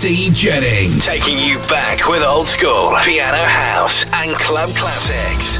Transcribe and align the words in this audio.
Steve 0.00 0.32
Jennings. 0.32 1.04
Taking 1.04 1.36
you 1.36 1.58
back 1.68 2.08
with 2.08 2.22
old 2.22 2.48
school, 2.48 2.96
piano 3.02 3.44
house, 3.44 4.06
and 4.14 4.34
club 4.34 4.70
classics. 4.70 5.59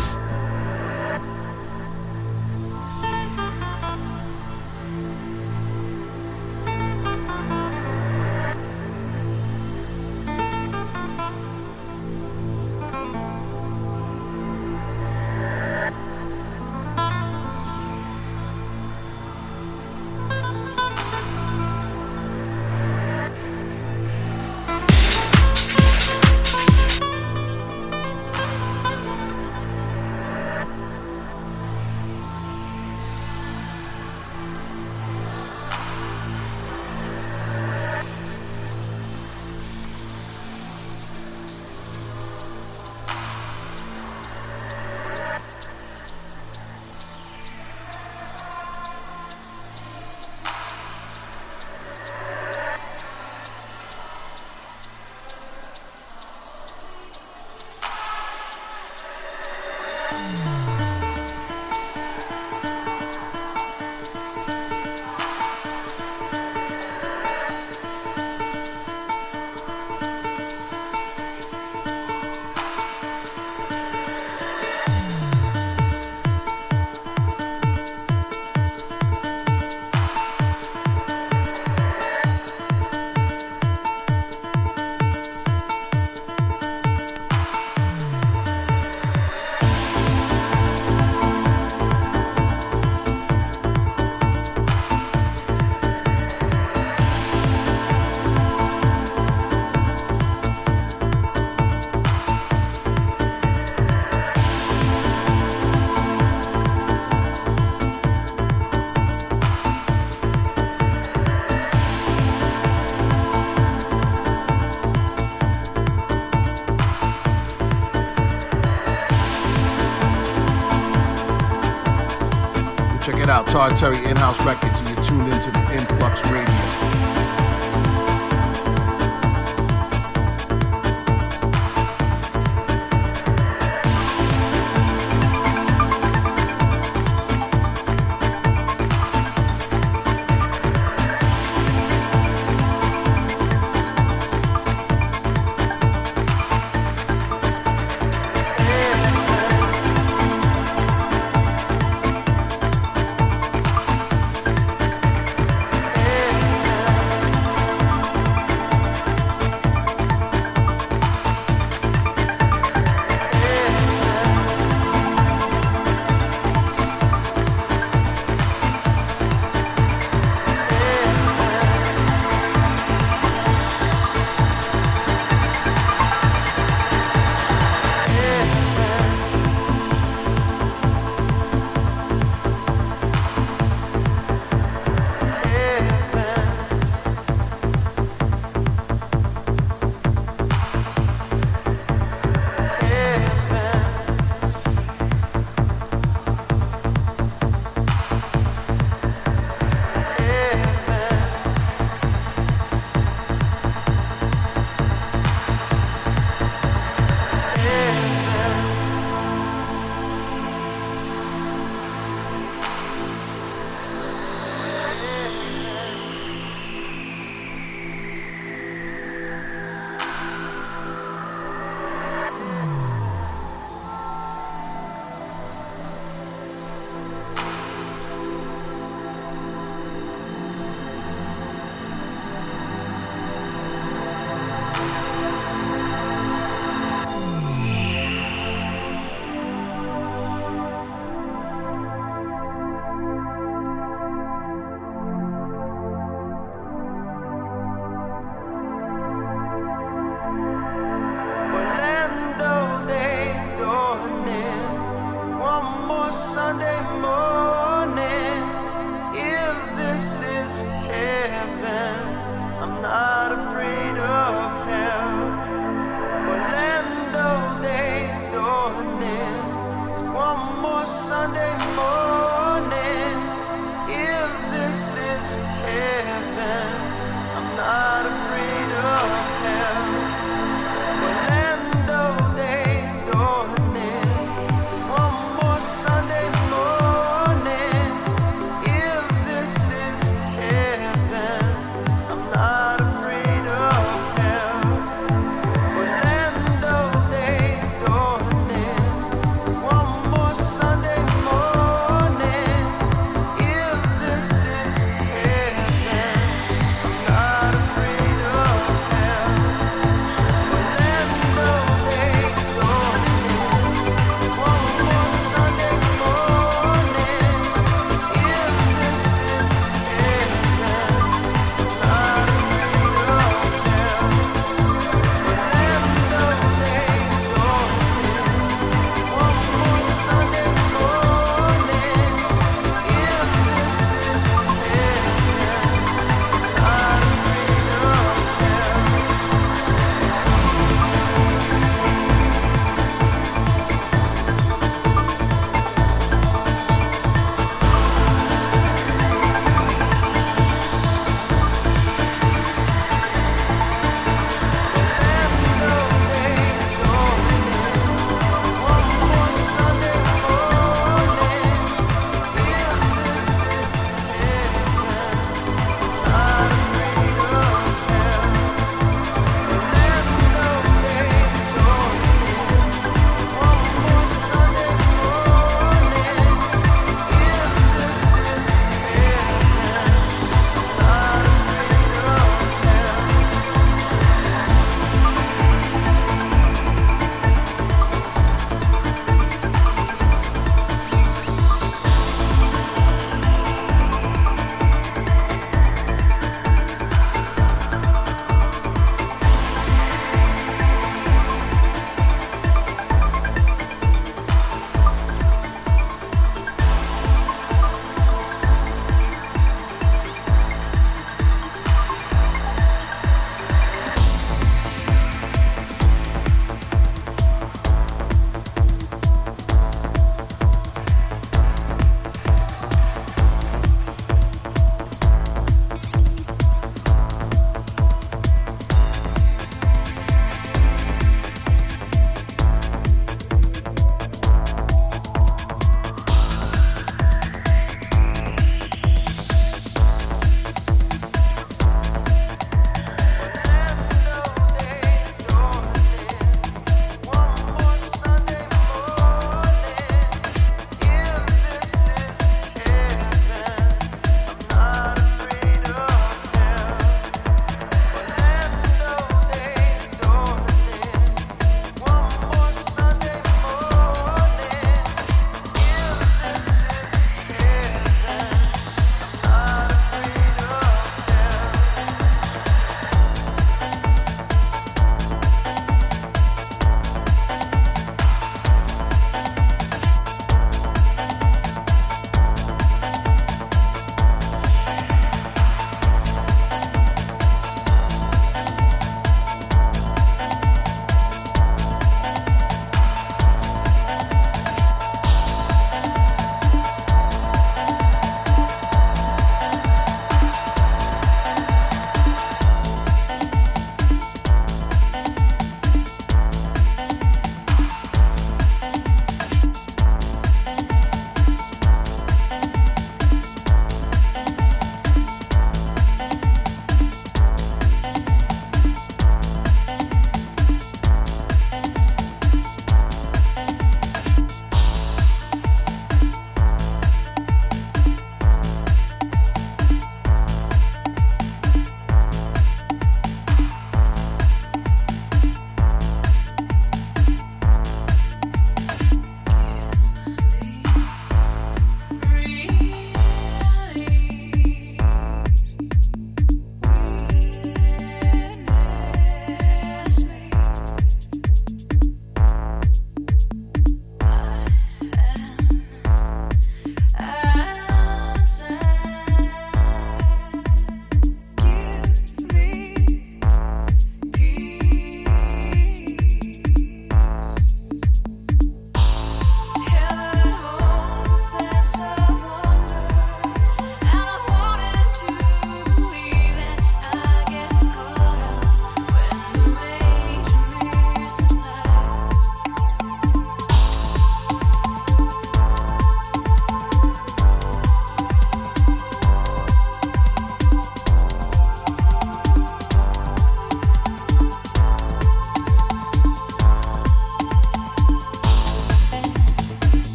Todd 123.51 123.77
Terry 123.77 123.99
in-house 124.09 124.47
records, 124.47 124.79
and 124.79 124.89
you're 124.91 125.03
tuned 125.03 125.27
into 125.27 125.51
the 125.51 125.73
Influx 125.73 126.23
Radio. 126.31 126.60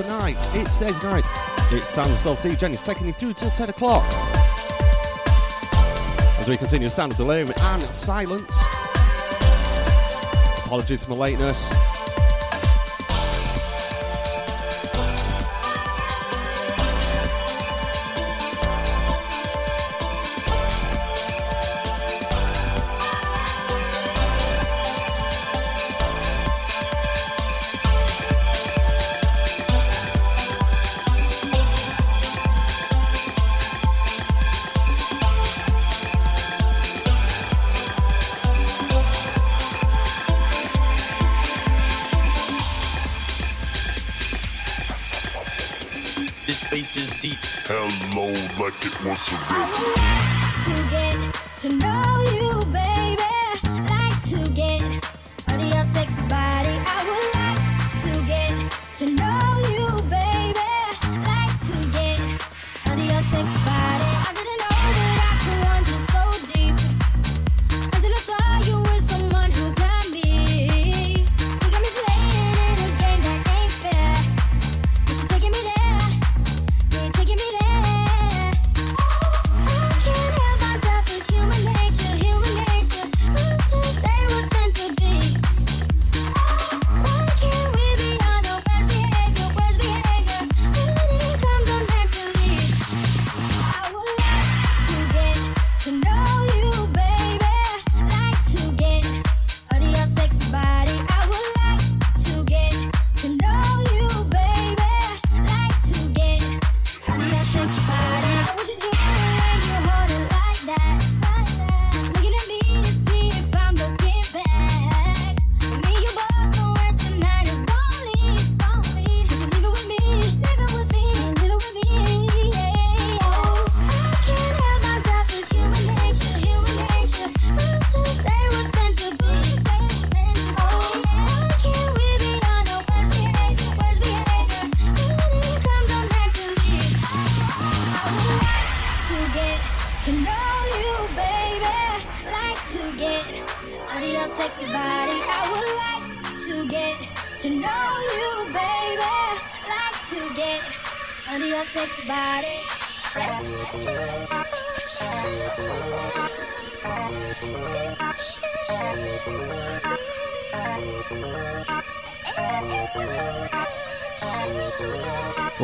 Tonight. 0.00 0.38
It's 0.54 0.78
Thursday 0.78 1.10
night. 1.10 1.26
It's 1.70 1.86
Sound 1.86 2.10
of 2.10 2.18
Self 2.18 2.40
DJ. 2.40 2.72
It's 2.72 2.80
taking 2.80 3.06
you 3.06 3.12
through 3.12 3.34
till 3.34 3.50
10 3.50 3.68
o'clock. 3.68 4.02
As 6.38 6.48
we 6.48 6.56
continue 6.56 6.88
sound 6.88 7.12
of 7.12 7.18
Delerium 7.18 7.52
and 7.60 7.94
silence. 7.94 8.56
Apologies 10.64 11.04
for 11.04 11.10
my 11.10 11.16
lateness. 11.16 11.68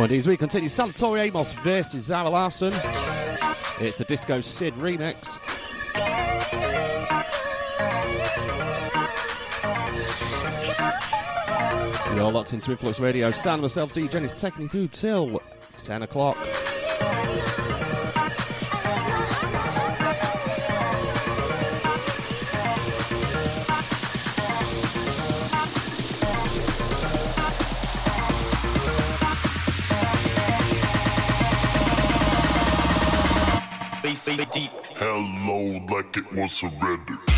As 0.08 0.26
we 0.28 0.36
continue, 0.36 0.68
Salvatore 0.68 1.18
Amos 1.18 1.52
versus 1.54 2.04
Zara 2.04 2.28
Larsson. 2.28 2.72
It's 3.80 3.96
the 3.96 4.04
Disco 4.06 4.40
Sid 4.40 4.72
remix. 4.75 5.38
You're 12.14 12.30
locked 12.30 12.52
into 12.52 12.70
Influx 12.70 13.00
Radio. 13.00 13.28
Of 13.28 13.34
ourselves, 13.34 13.92
DJ 13.92 14.22
is 14.22 14.32
taking 14.32 14.62
you 14.62 14.68
through 14.68 14.88
till 14.88 15.42
10 15.76 16.02
o'clock. 16.02 16.36
Hello, 34.26 35.78
like 35.88 36.16
it 36.16 36.32
was 36.32 36.60
already. 36.64 37.36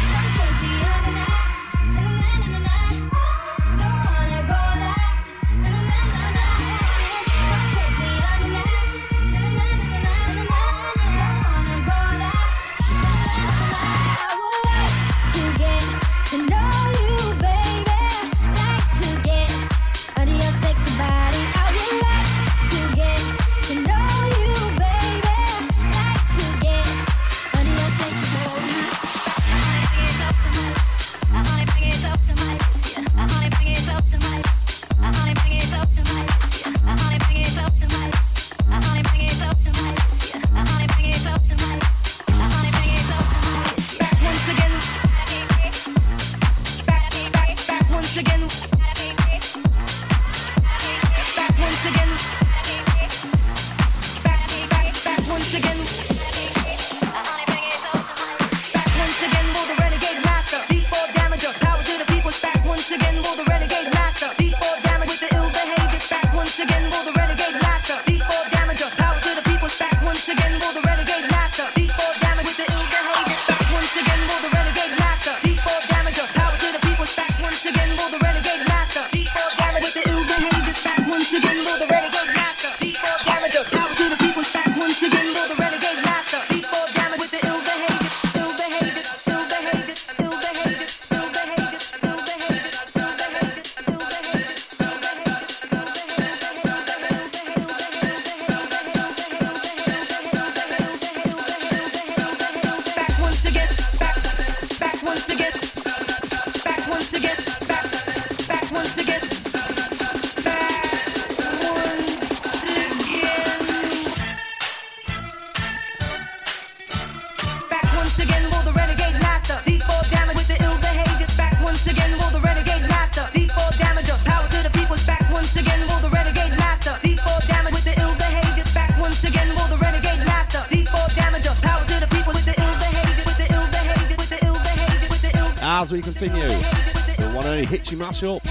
continue. 136.19 136.49
The 136.49 137.31
one 137.33 137.47
only 137.47 137.65
Hitchy 137.65 137.95
Mashup. 137.95 138.43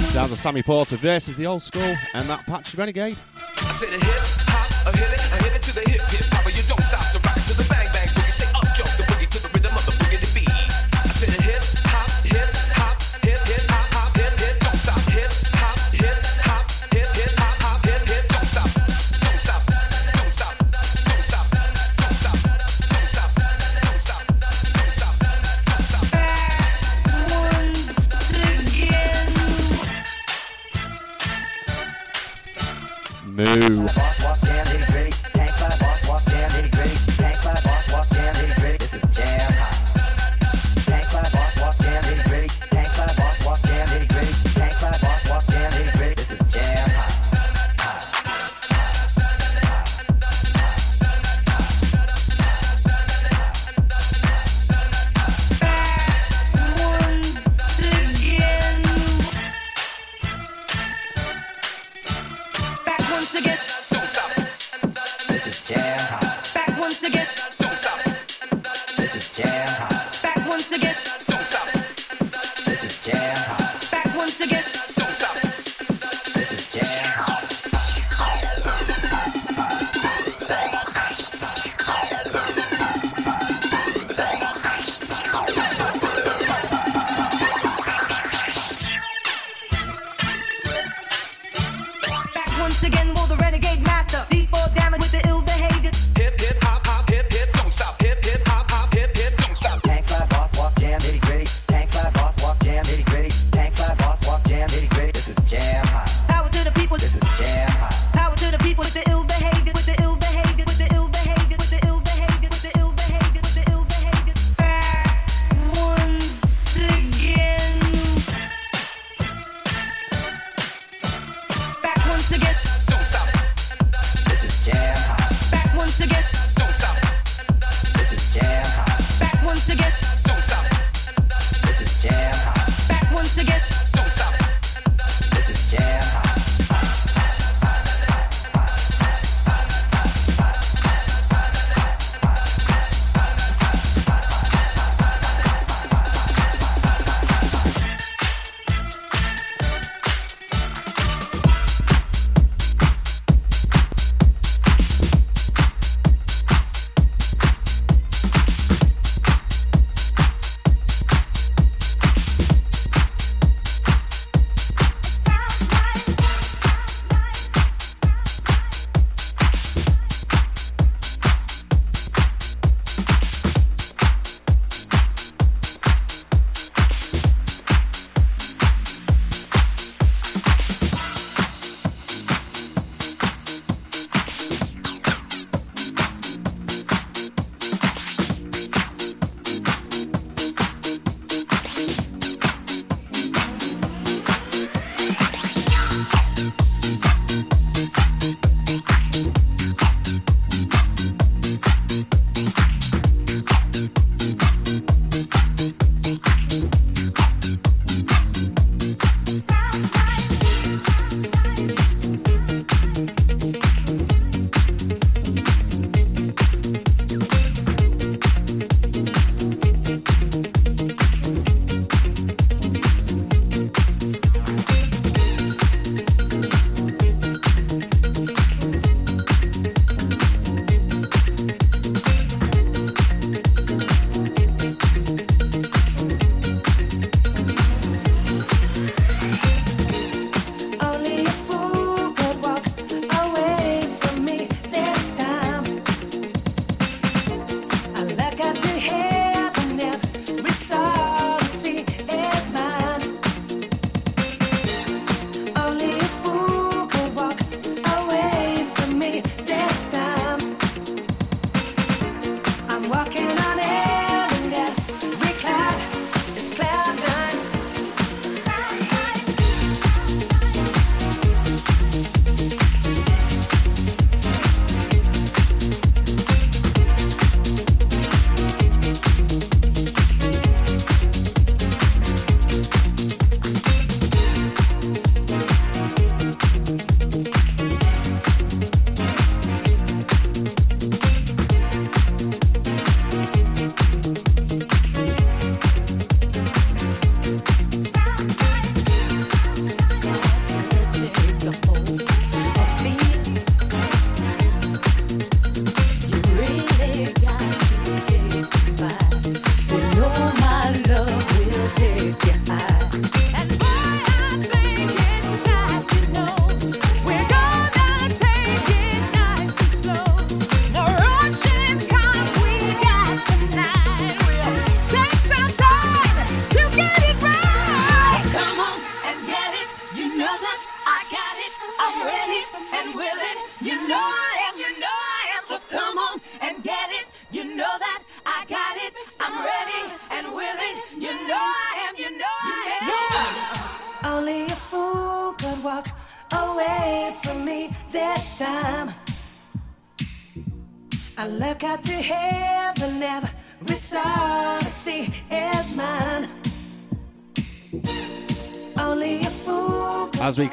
Sounds 0.00 0.32
of 0.32 0.38
Sammy 0.38 0.62
Porter 0.62 0.96
versus 0.96 1.36
the 1.36 1.46
old 1.46 1.62
school 1.62 1.96
and 2.14 2.28
that 2.30 2.46
patchy 2.46 2.78
renegade. 2.78 3.18
I 3.36 3.70
said 3.72 3.88
a 3.90 4.04
hip, 4.04 4.22
hop, 4.48 4.94
a 4.94 4.96
hip, 4.96 5.10
a 5.10 5.52
hip 5.52 5.60
to 5.60 5.74
the 5.74 5.80
hip, 5.82 6.10
hip. 6.10 6.27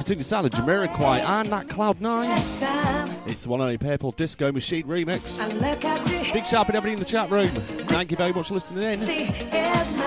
To 0.05 0.23
sound 0.23 0.45
of 0.45 0.51
Jamiroquai 0.51 1.19
and 1.19 1.49
that 1.49 1.67
Cloud 1.67 1.99
Nine, 1.99 2.29
it's 3.25 3.43
the 3.43 3.49
one 3.49 3.59
only 3.59 3.77
Purple 3.77 4.11
Disco 4.11 4.51
Machine 4.51 4.83
remix. 4.83 5.39
Big 6.31 6.45
shout 6.45 6.53
out 6.53 6.67
to 6.67 6.75
everybody 6.75 6.93
in 6.93 6.99
the 6.99 7.05
chat 7.05 7.31
room. 7.31 7.47
Thank 7.47 8.11
you 8.11 8.17
very 8.17 8.31
much 8.31 8.49
for 8.49 8.53
listening 8.53 8.83
in. 8.83 10.04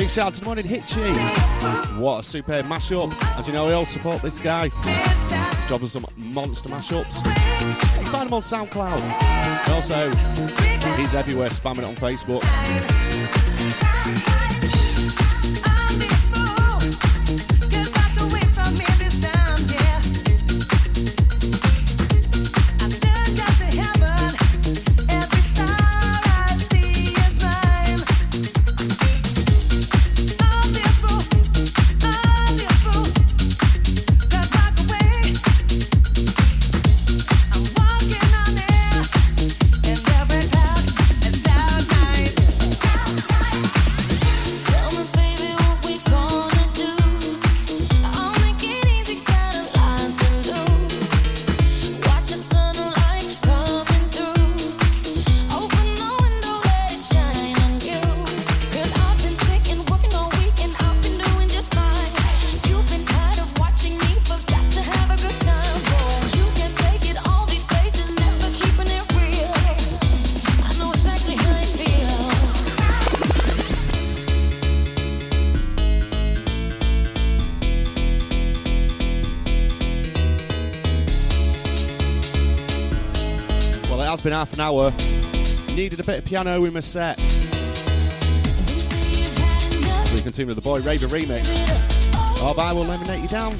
Shout 0.00 0.26
out 0.26 0.34
to 0.34 0.40
the 0.40 0.46
morning 0.46 0.66
Hitchy. 0.66 1.12
What 2.00 2.20
a 2.20 2.22
superb 2.22 2.66
mashup. 2.66 3.14
As 3.36 3.46
you 3.46 3.52
know, 3.52 3.66
we 3.66 3.72
all 3.72 3.84
support 3.84 4.22
this 4.22 4.38
guy. 4.38 4.68
Dropping 5.68 5.86
some 5.86 6.06
monster 6.16 6.68
mashups. 6.68 7.16
You 7.18 8.04
can 8.04 8.06
find 8.06 8.28
him 8.28 8.34
on 8.34 8.42
SoundCloud. 8.42 9.68
Also, 9.68 10.08
he's 10.96 11.14
everywhere 11.14 11.48
spamming 11.48 11.78
it 11.78 11.84
on 11.84 11.94
Facebook. 11.96 12.42
Half 84.42 84.54
an 84.54 84.60
hour. 84.60 84.92
Needed 85.76 86.00
a 86.00 86.02
bit 86.02 86.18
of 86.18 86.24
piano 86.24 86.64
in 86.64 86.72
my 86.72 86.80
set. 86.80 87.16
We 90.12 90.20
continue 90.20 90.48
with 90.48 90.56
the 90.56 90.62
Boy 90.62 90.80
Raver 90.80 91.06
remix. 91.06 91.44
Oh, 92.42 92.52
will 92.74 92.82
never 92.82 93.04
let 93.04 93.22
you 93.22 93.28
down. 93.28 93.54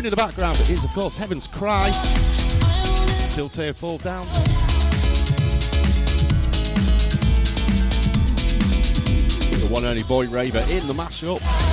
Tune 0.00 0.06
in 0.06 0.10
the 0.10 0.16
background 0.16 0.58
is, 0.70 0.82
of 0.82 0.90
course, 0.92 1.18
Heaven's 1.18 1.46
Cry. 1.46 1.90
Till 3.30 3.50
Tear 3.50 3.74
Fall 3.74 3.98
Down. 3.98 4.24
The 9.58 9.68
one 9.68 9.84
only 9.84 10.02
boy 10.02 10.26
raver 10.28 10.64
in 10.70 10.86
the 10.86 10.94
mashup. 10.94 11.69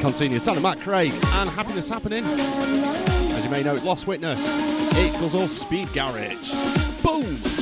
Continues. 0.00 0.42
Sound 0.42 0.58
of 0.58 0.62
Matt 0.62 0.80
Craig 0.80 1.12
and 1.12 1.50
Happiness 1.50 1.88
Happening. 1.88 2.24
As 2.24 3.44
you 3.44 3.50
may 3.50 3.62
know, 3.62 3.76
it 3.76 3.84
Lost 3.84 4.06
Witness. 4.06 4.40
It 4.98 5.12
goes 5.20 5.34
all 5.34 5.48
speed 5.48 5.92
garage. 5.92 6.50
Boom! 7.02 7.55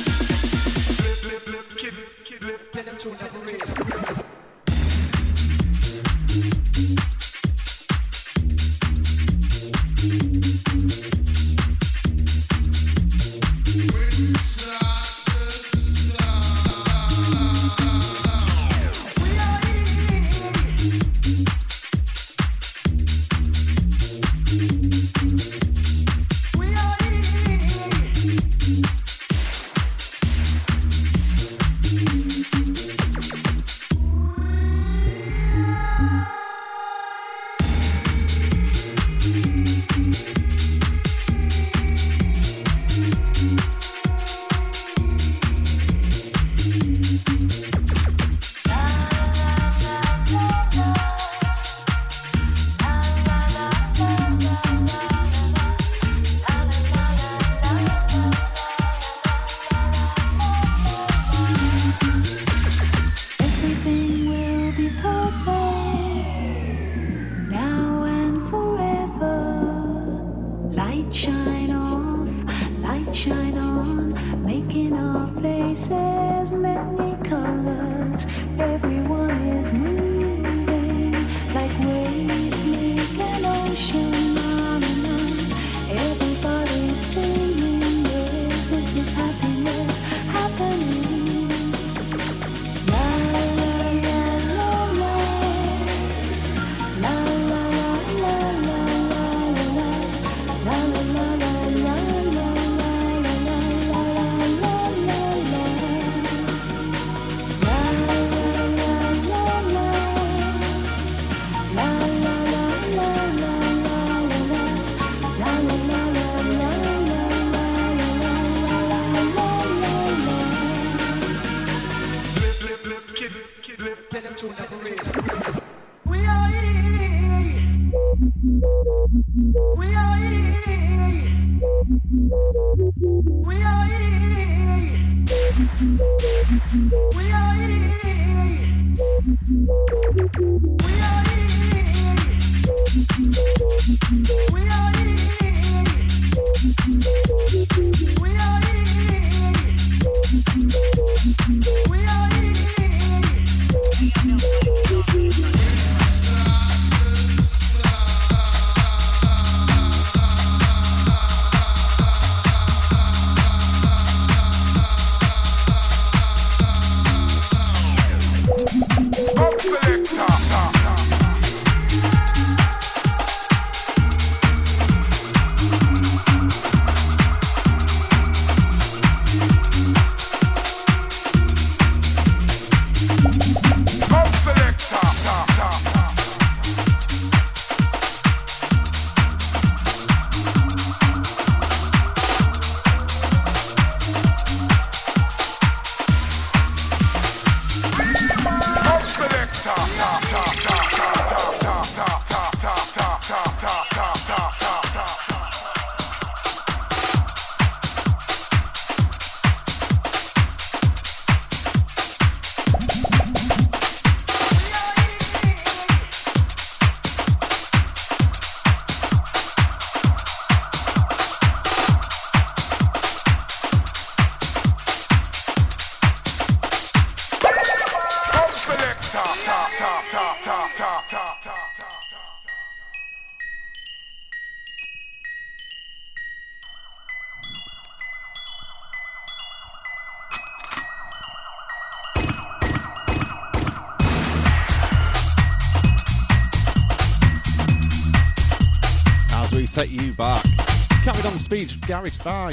Speech, 251.45 251.79
Garage 251.81 252.17
Thigh. 252.17 252.49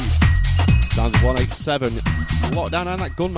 Sounds 0.83 1.15
187. 1.23 1.93
Lockdown 2.53 2.87
and 2.89 3.01
that 3.01 3.17
gun, 3.17 3.33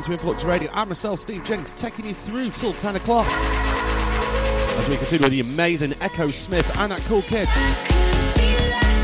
man. 0.00 0.06
to 0.06 0.12
Influx 0.12 0.44
Radio. 0.44 0.70
I'm 0.72 0.88
myself, 0.88 1.20
Steve 1.20 1.44
Jenks, 1.44 1.72
taking 1.72 2.06
you 2.06 2.14
through 2.14 2.50
till 2.50 2.72
10 2.72 2.96
o'clock. 2.96 3.30
As 4.78 4.88
we 4.88 4.96
continue 4.96 5.22
with 5.24 5.32
the 5.32 5.40
amazing 5.40 5.90
Echosmith 5.92 6.68
and 6.78 6.92
that 6.92 7.00
Cool 7.02 7.22
Kids. 7.22 7.54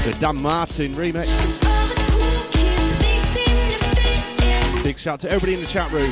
The 0.04 0.18
Dan 0.20 0.36
Martin 0.36 0.94
remix. 0.94 1.26
Big 4.84 4.98
shout 4.98 5.20
to 5.20 5.28
everybody 5.28 5.54
in 5.54 5.60
the 5.60 5.66
chat 5.66 5.90
room. 5.90 6.10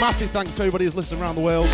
Massive 0.00 0.30
thanks 0.30 0.56
to 0.56 0.62
everybody 0.62 0.84
who's 0.84 0.94
listening 0.94 1.20
around 1.20 1.34
the 1.34 1.40
world. 1.40 1.68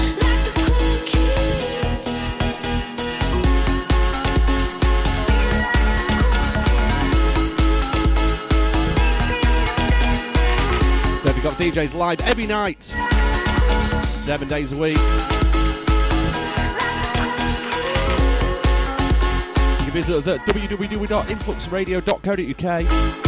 DJs 11.59 11.95
live 11.95 12.21
every 12.21 12.47
night, 12.47 12.85
seven 14.05 14.47
days 14.47 14.71
a 14.71 14.77
week. 14.77 14.97
You 14.97 15.03
can 19.85 19.91
visit 19.91 20.15
us 20.15 20.29
at 20.29 20.39
www.influxradio.co.uk. 20.47 23.28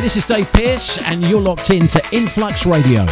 Hi, 0.00 0.04
this 0.04 0.16
is 0.16 0.24
Dave 0.24 0.50
Pearce, 0.54 0.96
and 0.96 1.22
you're 1.26 1.42
locked 1.42 1.68
in 1.68 1.86
to 1.88 2.02
Influx 2.10 2.64
Radio. 2.64 3.04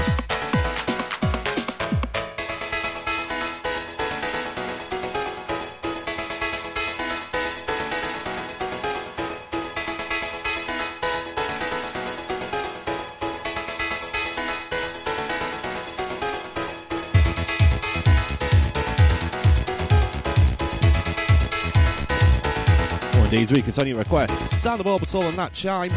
These 23.29 23.53
week 23.53 23.69
it's 23.69 23.79
only 23.79 23.93
a 23.93 23.95
request. 23.95 24.49
Sound 24.49 24.81
of 24.81 24.87
Orbital 24.87 25.25
and 25.25 25.37
that 25.37 25.53
chime. 25.53 25.93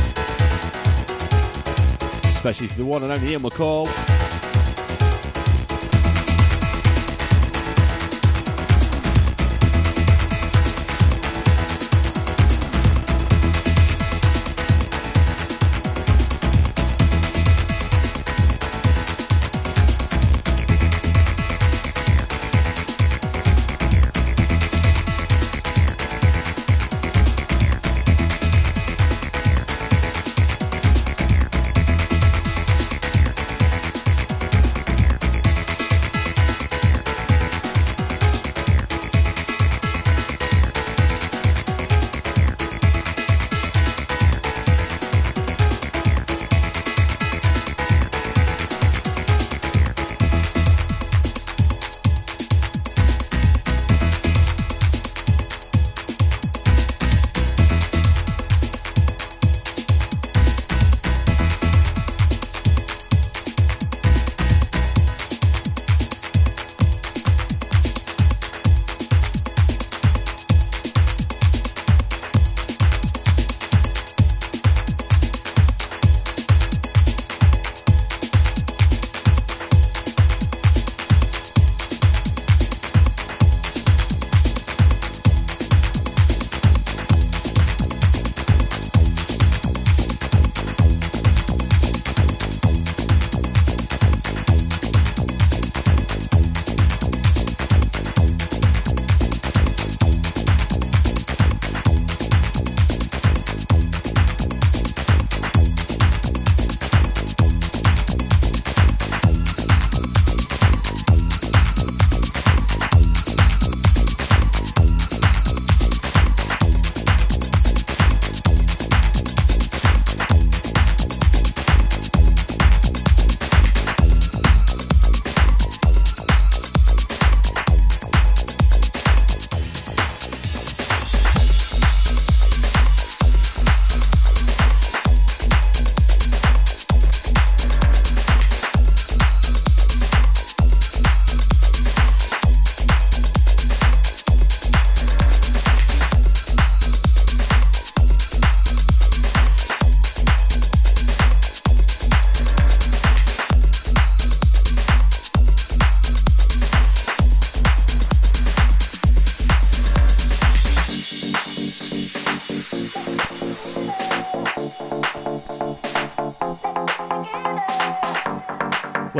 Especially 2.41 2.69
for 2.69 2.73
the 2.73 2.85
one 2.85 3.03
and 3.03 3.11
only 3.11 3.33
Ian 3.33 3.43
McCall. 3.43 4.20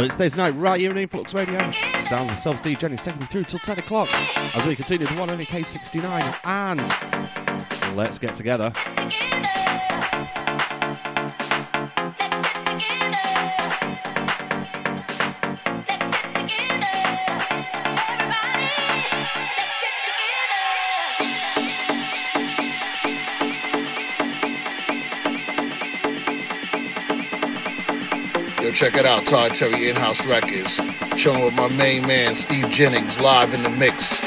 Well, 0.02 0.08
it's 0.08 0.16
Thursday 0.16 0.42
night 0.42 0.56
right 0.56 0.80
here 0.80 0.90
in 0.90 0.98
Influx 0.98 1.32
Radio. 1.36 1.60
Sound 1.94 2.32
yourself, 2.32 2.58
Steve 2.58 2.80
Jennings, 2.80 3.04
taking 3.04 3.22
you 3.22 3.28
through 3.28 3.44
till 3.44 3.60
10 3.60 3.78
o'clock 3.78 4.10
as 4.56 4.66
we 4.66 4.76
continue 4.76 5.06
to 5.06 5.14
one 5.14 5.30
only 5.30 5.46
K69 5.46 6.40
and 6.44 7.96
let's 7.96 8.18
get 8.18 8.34
together. 8.34 8.74
Check 28.82 28.96
it 28.96 29.06
out, 29.06 29.24
Todd 29.28 29.54
Terry 29.54 29.90
In 29.90 29.96
House 29.96 30.26
Records. 30.26 30.82
Chilling 31.16 31.44
with 31.44 31.56
my 31.56 31.68
main 31.68 32.02
man, 32.08 32.34
Steve 32.34 32.68
Jennings, 32.72 33.20
live 33.20 33.54
in 33.54 33.62
the 33.62 33.70
mix. 33.70 34.21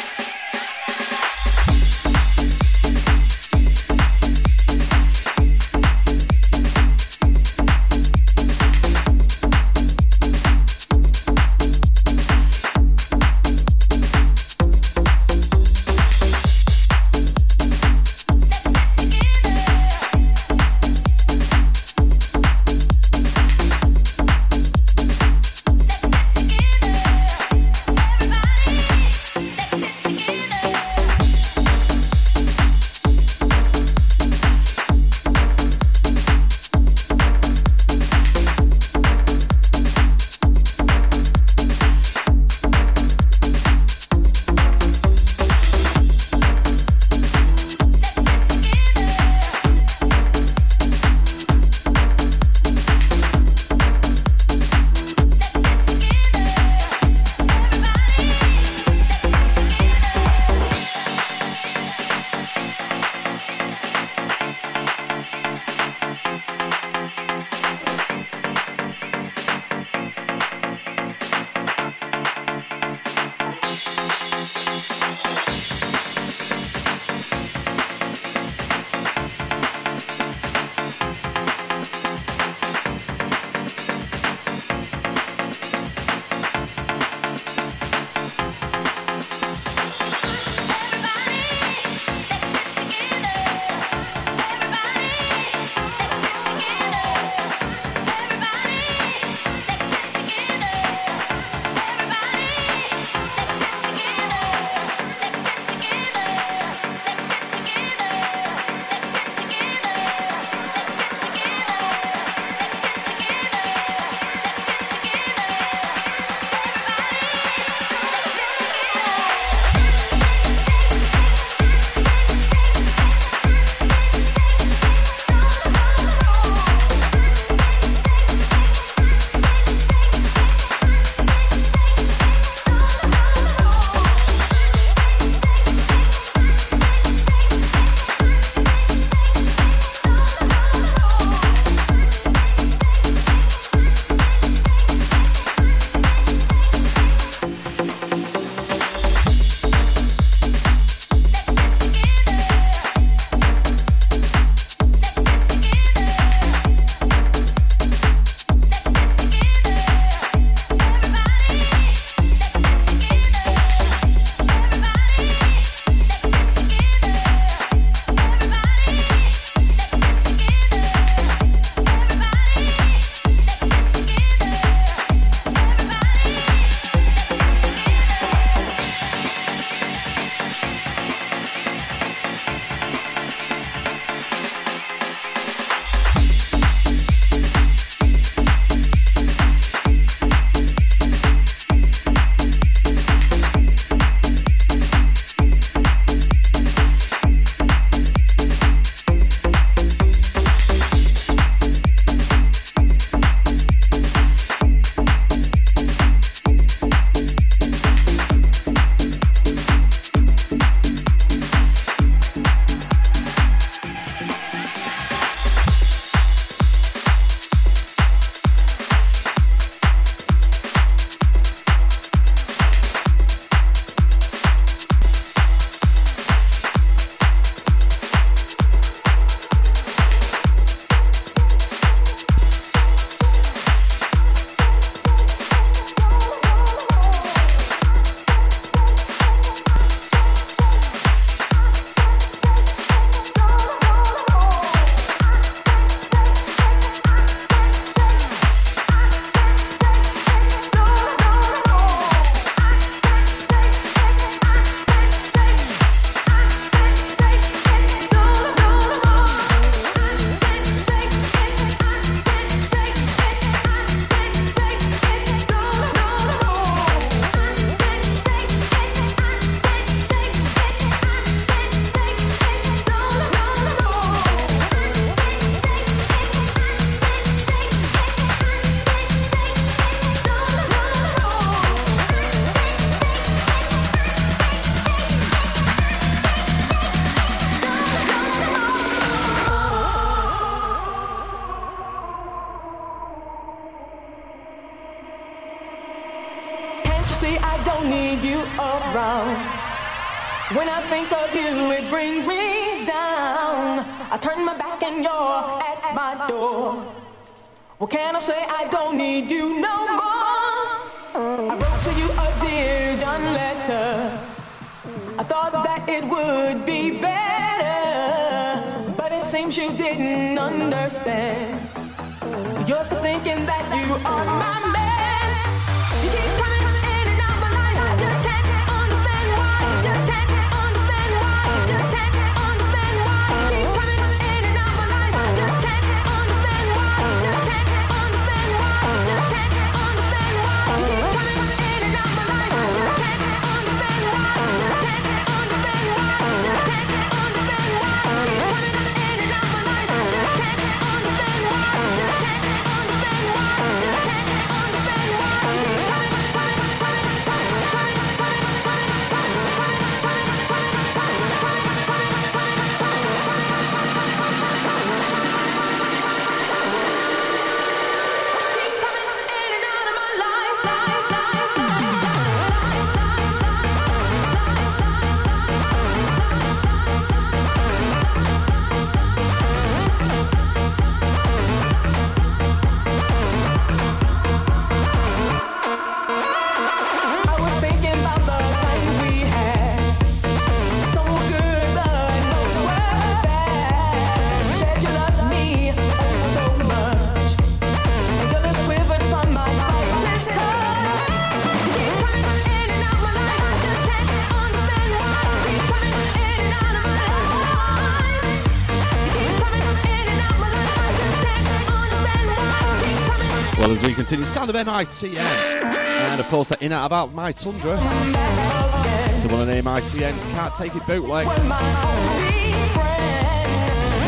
We 414.18 414.24
continue. 414.24 414.26
Sound 414.26 414.50
of 414.50 414.56
MITN. 414.56 415.18
And 415.18 416.20
of 416.20 416.26
course, 416.28 416.48
the 416.48 416.64
in 416.64 416.72
out 416.72 416.86
about 416.86 417.12
My 417.14 417.32
Tundra. 417.32 417.76
So 417.76 419.28
one 419.28 419.40
of 419.40 419.46
the 419.46 419.60
MITN's 419.62 420.22
Can't 420.34 420.54
Take 420.54 420.74
It 420.74 420.86
bootleg. 420.86 421.26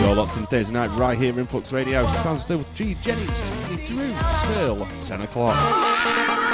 You're 0.00 0.14
locked 0.14 0.36
in 0.36 0.46
Thursday 0.46 0.74
night 0.74 0.90
right 0.98 1.18
here 1.18 1.38
in 1.38 1.46
Flux 1.46 1.72
Radio. 1.72 2.06
Sounds 2.08 2.50
of 2.50 2.66
G 2.74 2.96
Jennings 3.02 3.50
taking 3.50 3.78
you 3.78 3.86
through 3.86 4.54
till 4.54 4.86
10 5.00 5.22
o'clock. 5.22 6.45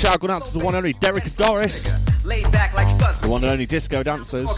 Shout 0.00 0.30
out 0.30 0.46
to 0.46 0.52
the 0.54 0.64
one 0.64 0.74
and 0.74 0.78
only 0.78 0.94
Derek 0.94 1.24
and 1.24 1.36
Doris. 1.36 1.90
The 3.20 3.28
one 3.28 3.42
and 3.44 3.52
only 3.52 3.66
disco 3.66 4.02
dancers. 4.02 4.48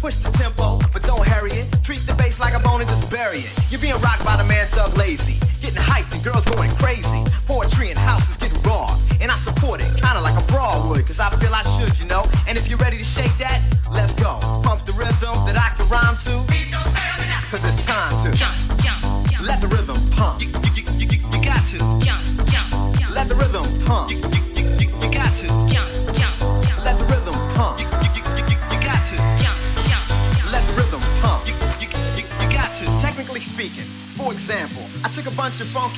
Push 0.00 0.16
the 0.16 0.30
tempo, 0.36 0.78
but 0.92 1.02
don't 1.04 1.26
hurry 1.26 1.52
it. 1.52 1.74
Treat 1.82 2.00
the 2.00 2.14
bass 2.18 2.38
like 2.38 2.52
a 2.52 2.58
bone 2.58 2.82
and 2.82 2.90
just 2.90 3.10
bury 3.10 3.38
it. 3.38 3.72
You're 3.72 3.80
being 3.80 3.96
rocked 4.02 4.22
by 4.22 4.36
the 4.36 4.44
man 4.44 4.68
Lazy. 4.98 5.40
Getting 5.62 5.80
hyped 5.80 6.12
and 6.12 6.22
girls 6.22 6.44
going 6.44 6.68
crazy. 6.72 7.24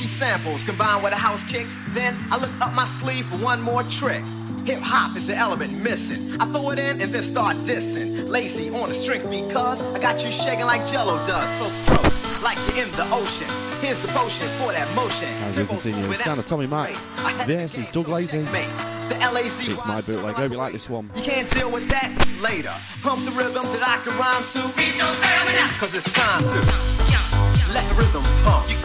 funky 0.05 0.19
samples 0.19 0.65
combined 0.65 1.03
with 1.03 1.13
a 1.13 1.17
house 1.17 1.43
kick. 1.45 1.67
Then 1.91 2.15
I 2.31 2.39
look 2.39 2.51
up 2.61 2.75
my 2.75 2.85
sleeve 2.85 3.27
for 3.27 3.37
one 3.37 3.63
more 3.63 3.83
trick. 3.85 4.25
Hip 4.65 4.81
hop 4.81 5.17
is 5.17 5.27
the 5.27 5.37
element 5.37 5.73
missing. 5.83 6.41
I 6.41 6.47
throw 6.47 6.71
it 6.71 6.79
in 6.79 7.01
and 7.01 7.13
then 7.13 7.23
start 7.23 7.57
dissing. 7.65 8.29
Lazy 8.29 8.71
on 8.71 8.89
the 8.89 8.95
string 8.95 9.23
because 9.29 9.81
I 9.95 9.99
got 9.99 10.25
you 10.25 10.31
shaking 10.31 10.67
like 10.67 10.87
jello 10.87 11.17
does. 11.27 11.51
So 11.59 11.65
slow, 11.65 12.45
like 12.45 12.59
you're 12.69 12.85
in 12.85 12.91
the 12.93 13.07
ocean. 13.13 13.49
Here's 13.81 14.01
the 14.01 14.09
potion 14.09 14.49
for 14.61 14.73
that 14.73 14.89
motion. 14.95 15.29
As 15.45 15.59
we 15.59 15.67
continue, 15.67 16.11
it's 16.11 16.25
down 16.25 16.37
to 16.37 16.43
Tommy 16.43 16.67
Mike. 16.67 16.97
This 17.47 17.77
is 17.77 17.91
Doug 17.91 18.09
Lazy. 18.09 18.39
It's 18.39 19.87
my 19.87 20.01
bootleg. 20.01 20.35
Hope 20.35 20.53
you 20.53 20.57
like 20.57 20.73
this 20.73 20.89
one. 20.89 21.11
You 21.15 21.23
can't 21.23 21.51
deal 21.51 21.71
with 21.71 21.89
that 21.89 22.11
later. 22.43 22.73
Pump 23.03 23.25
the 23.25 23.33
rhythm 23.33 23.65
that 23.65 23.85
I 23.85 23.99
can 24.03 24.17
rhyme 24.17 24.45
to. 24.55 24.63
Cause 25.79 25.95
it's 25.95 26.13
time 26.13 26.41
to 26.41 27.75
let 27.75 27.85
the 27.89 27.95
rhythm 27.97 28.23
pump. 28.45 28.84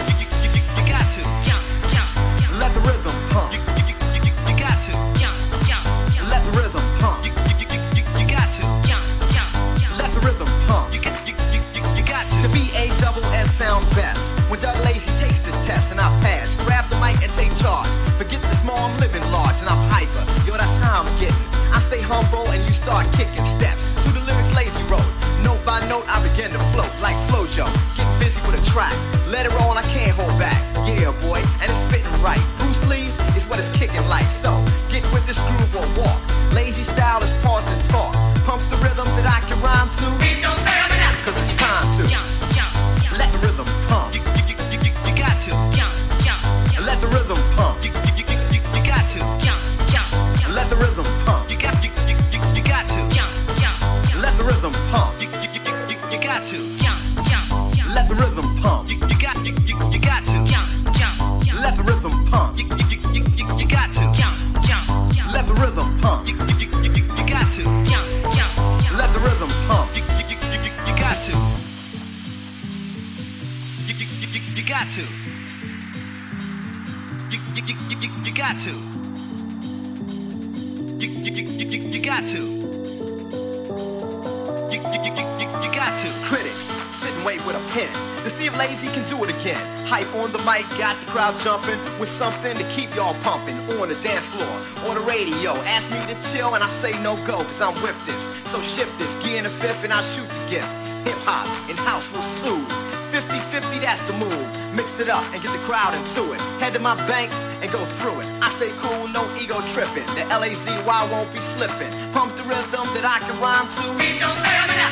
in 106.80 106.84
my 106.84 106.96
bank 107.12 107.28
and 107.60 107.70
go 107.72 107.84
through 108.00 108.16
it. 108.24 108.28
I 108.40 108.48
say 108.56 108.72
cool, 108.80 109.08
no 109.12 109.20
ego 109.36 109.60
tripping. 109.76 110.08
The 110.16 110.24
LAZY 110.32 110.80
won't 110.88 111.28
be 111.36 111.40
slipping. 111.60 111.92
Pump 112.16 112.32
the 112.40 112.44
rhythm 112.48 112.88
that 112.96 113.04
I 113.04 113.20
can 113.20 113.36
rhyme 113.44 113.68
to. 113.68 113.86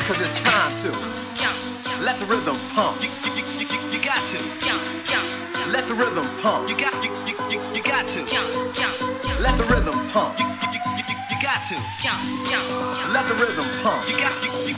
Cause 0.04 0.20
it's 0.20 0.38
time 0.44 0.72
to 0.84 0.90
let 2.04 2.16
the 2.20 2.28
rhythm 2.28 2.56
pump. 2.76 3.00
You, 3.00 3.08
you, 3.24 3.40
you, 3.40 3.64
you, 3.64 3.78
you 3.88 4.00
got 4.04 4.20
to 4.20 4.38
let 5.72 5.88
the 5.88 5.96
rhythm 5.96 6.28
pump. 6.44 6.68
You 6.68 6.76
got 6.76 6.92
you, 7.00 7.10
you, 7.24 7.34
you, 7.48 7.58
you 7.72 7.82
got 7.82 8.04
to 8.04 8.20
let 9.40 9.56
the 9.56 9.66
rhythm 9.72 9.96
pump. 10.12 10.36
You, 10.38 10.44
you, 10.44 10.68
you, 10.76 11.04
you, 11.08 11.16
you 11.32 11.36
got 11.40 11.60
to 11.72 11.76
let 13.16 13.24
the 13.28 13.34
rhythm 13.40 13.64
pump. 13.80 14.04
You 14.08 14.16
got 14.20 14.34
you, 14.44 14.76
you 14.76 14.77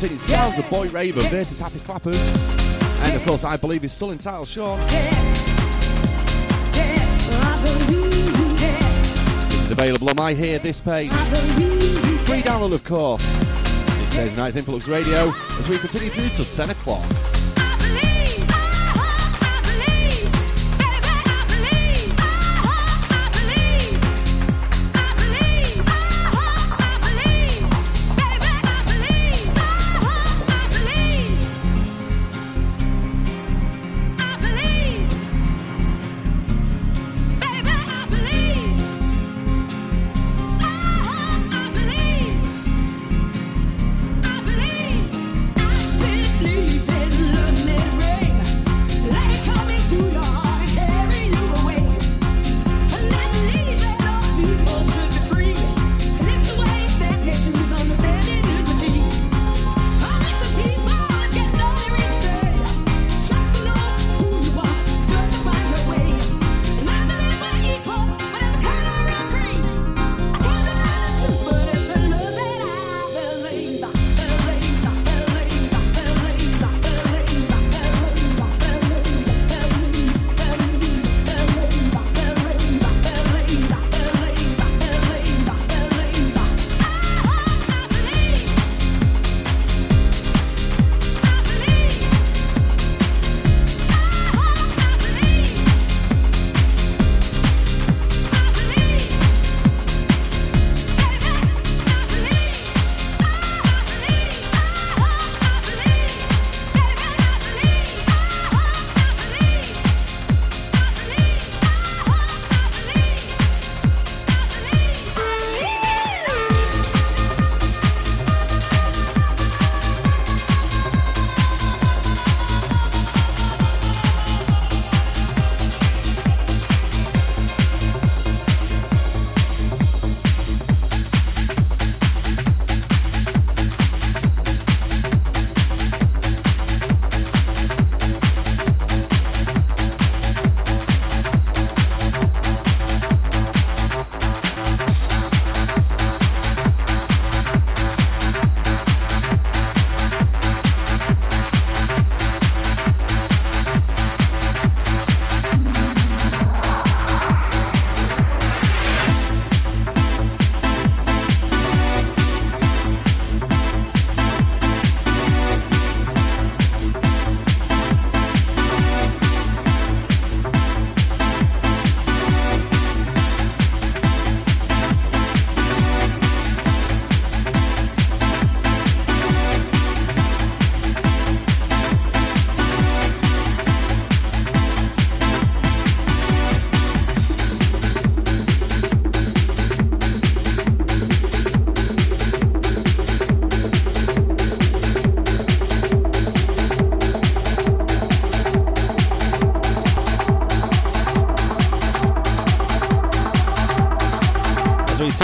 continue 0.00 0.16
sounds 0.16 0.58
of 0.58 0.70
Boy 0.70 0.88
Raver 0.88 1.20
versus 1.28 1.60
Happy 1.60 1.78
Clappers. 1.80 2.16
And 3.04 3.14
of 3.14 3.22
course, 3.22 3.44
I 3.44 3.58
believe 3.58 3.82
he's 3.82 3.92
still 3.92 4.12
entitled, 4.12 4.48
Sean. 4.48 4.78
This 9.50 9.64
is 9.64 9.70
available 9.70 10.08
on 10.08 10.16
my 10.16 10.32
Hear 10.32 10.58
This 10.58 10.80
page. 10.80 11.12
Free 11.12 12.40
download, 12.40 12.72
of 12.72 12.82
course. 12.82 13.26
This 13.98 14.14
Thursday 14.14 14.40
night's 14.40 14.56
Influx 14.56 14.88
Radio 14.88 15.34
as 15.58 15.68
we 15.68 15.76
continue 15.76 16.08
through 16.08 16.30
till 16.30 16.46
10 16.46 16.70
o'clock. 16.70 17.04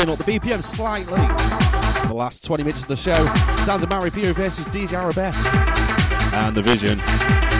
Turn 0.07 0.13
up 0.13 0.25
the 0.25 0.39
BPM 0.39 0.63
slightly. 0.63 1.21
The 2.07 2.15
last 2.15 2.45
20 2.45 2.63
minutes 2.63 2.83
of 2.83 2.89
the 2.89 2.95
show, 2.95 3.27
of 3.83 3.91
Mario 3.91 4.13
Piu 4.13 4.33
versus 4.35 4.65
DJ 4.67 4.93
Arabesque. 4.93 5.53
And 6.33 6.57
the 6.57 6.63
Vision. 6.63 7.56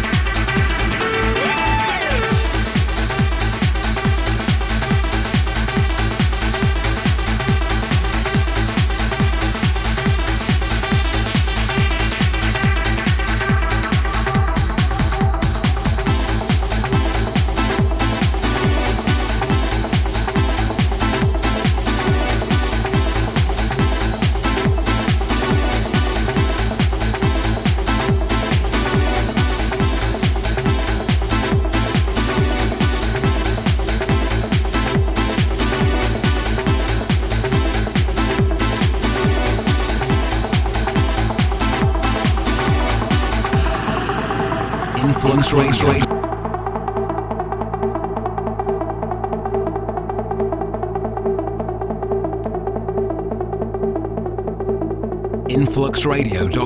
influxradio.co.uk. 56.17 56.66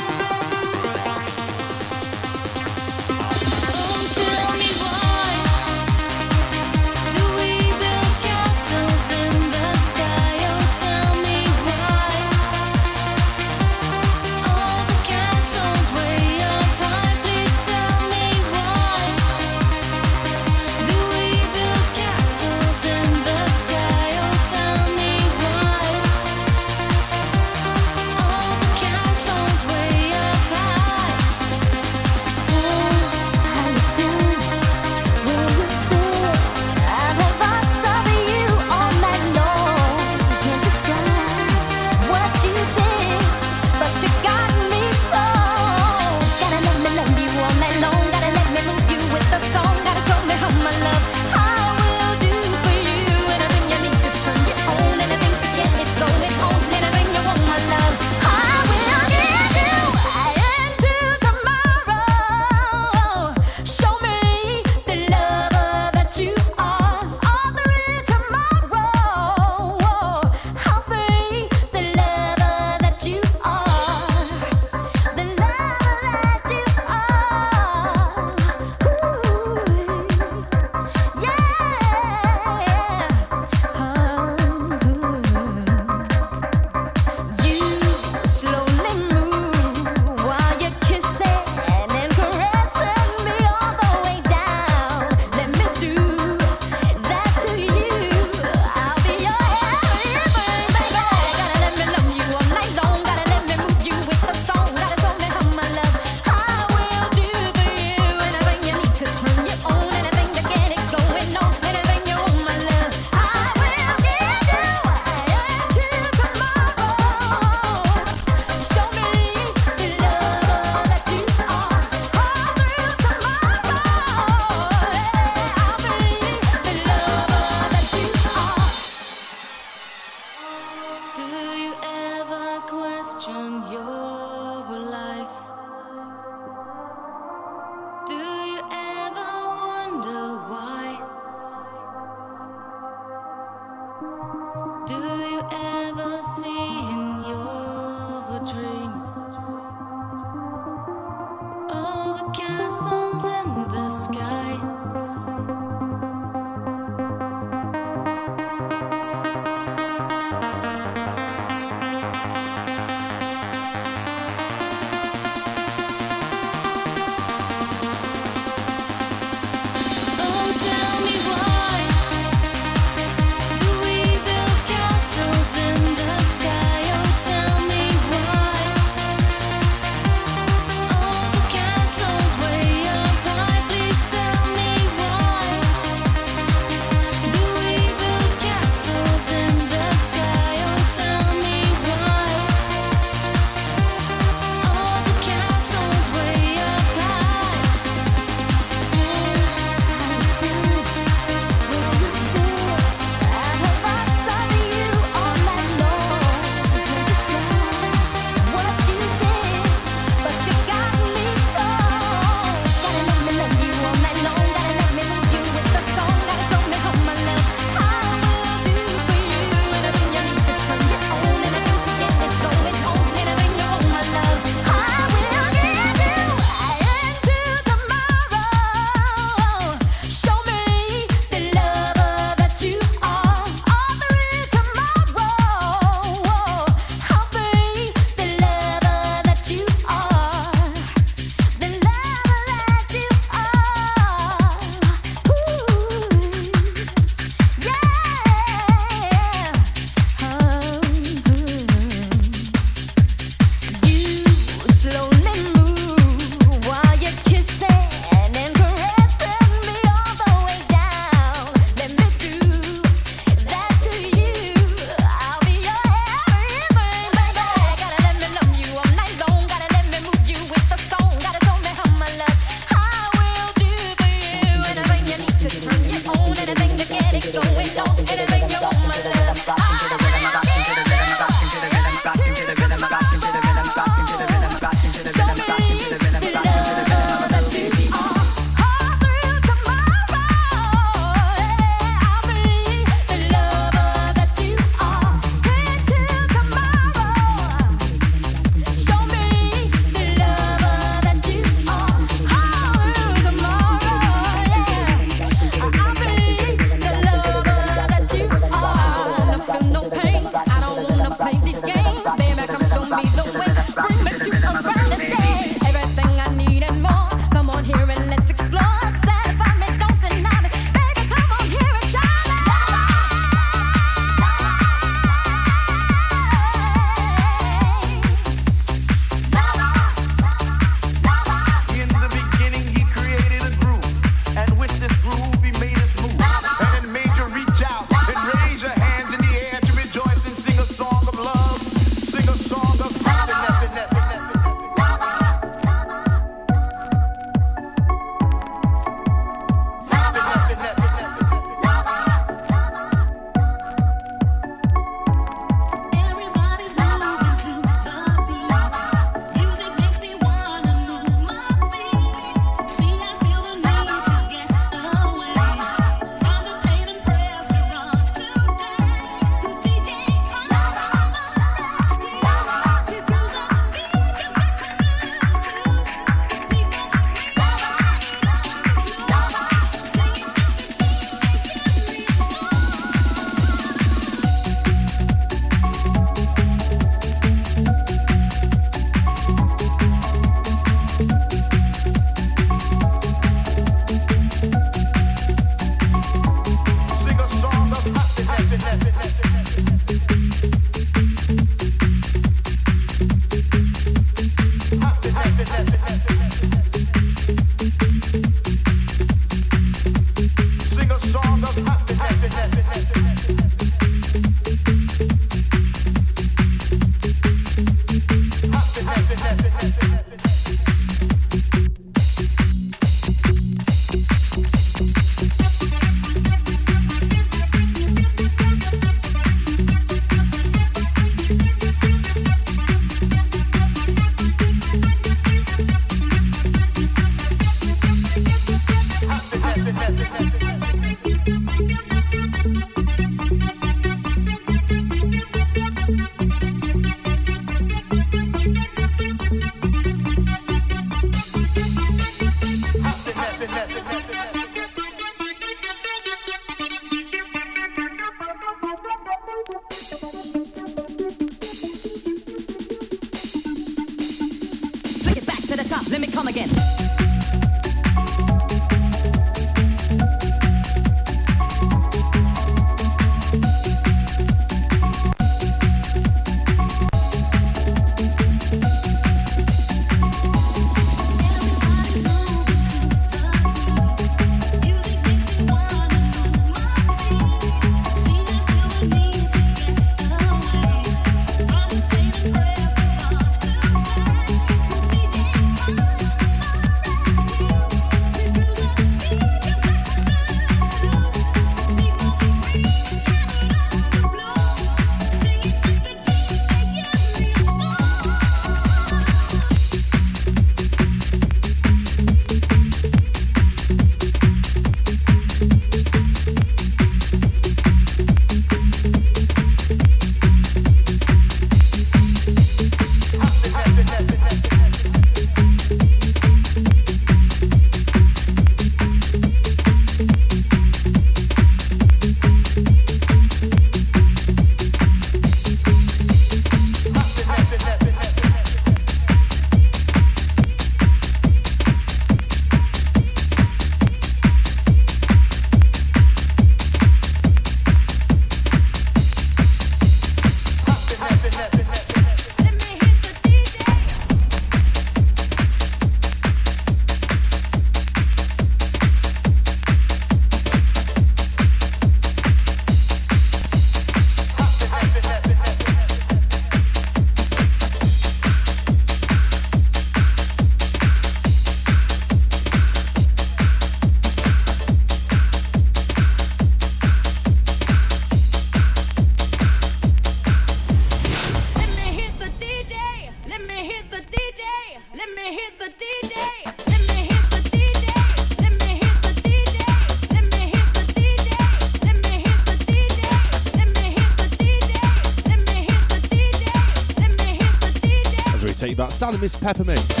sound 598.90 599.20
Miss 599.20 599.34
Peppermint. 599.34 600.00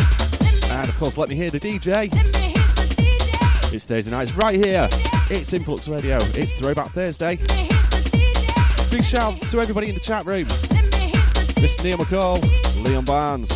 And 0.70 0.88
of 0.88 0.96
course, 0.96 1.16
let 1.16 1.28
me 1.28 1.34
hear 1.34 1.50
the 1.50 1.60
DJ. 1.60 2.10
It's 3.72 3.86
Thursday 3.86 4.10
nights 4.10 4.32
right 4.32 4.64
here. 4.64 4.88
It's 5.30 5.52
Influx 5.52 5.88
Radio. 5.88 6.18
It's 6.34 6.54
Throwback 6.54 6.92
Thursday. 6.92 7.36
Big 8.90 9.04
shout 9.04 9.40
to 9.50 9.60
everybody 9.60 9.88
in 9.88 9.94
the 9.94 10.00
chat 10.00 10.24
room. 10.26 10.46
Mr. 11.56 11.84
Neil 11.84 11.98
McCall, 11.98 12.84
Leon 12.84 13.04
Barnes. 13.04 13.48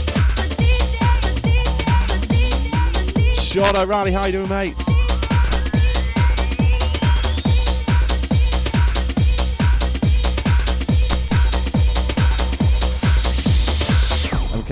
Sean 3.42 3.80
O'Reilly, 3.80 4.12
how 4.12 4.26
you 4.26 4.32
doing, 4.32 4.48
mate? 4.48 4.91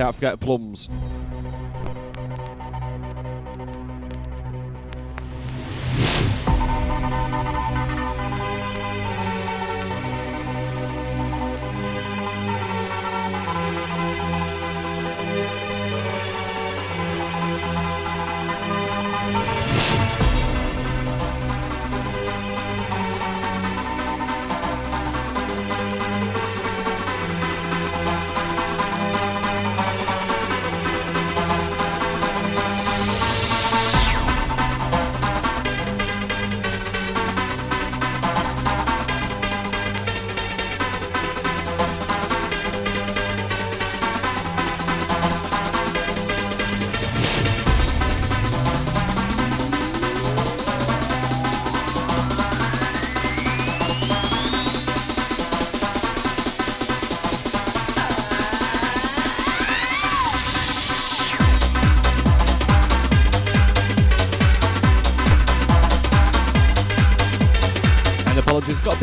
Can't 0.00 0.14
forget 0.14 0.40
plums. 0.40 0.88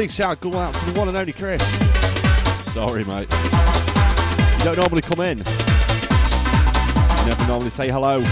Big 0.08 0.14
shout 0.14 0.40
go 0.40 0.54
out 0.54 0.74
to 0.74 0.86
the 0.86 0.98
one 0.98 1.10
and 1.10 1.18
only 1.18 1.34
Chris. 1.34 1.62
Sorry, 2.72 3.04
mate. 3.04 3.28
You 4.58 4.64
don't 4.64 4.78
normally 4.78 5.02
come 5.02 5.20
in. 5.20 5.40
You 5.40 5.44
never 7.26 7.46
normally 7.48 7.70
say 7.72 7.90
hello. 7.90 8.24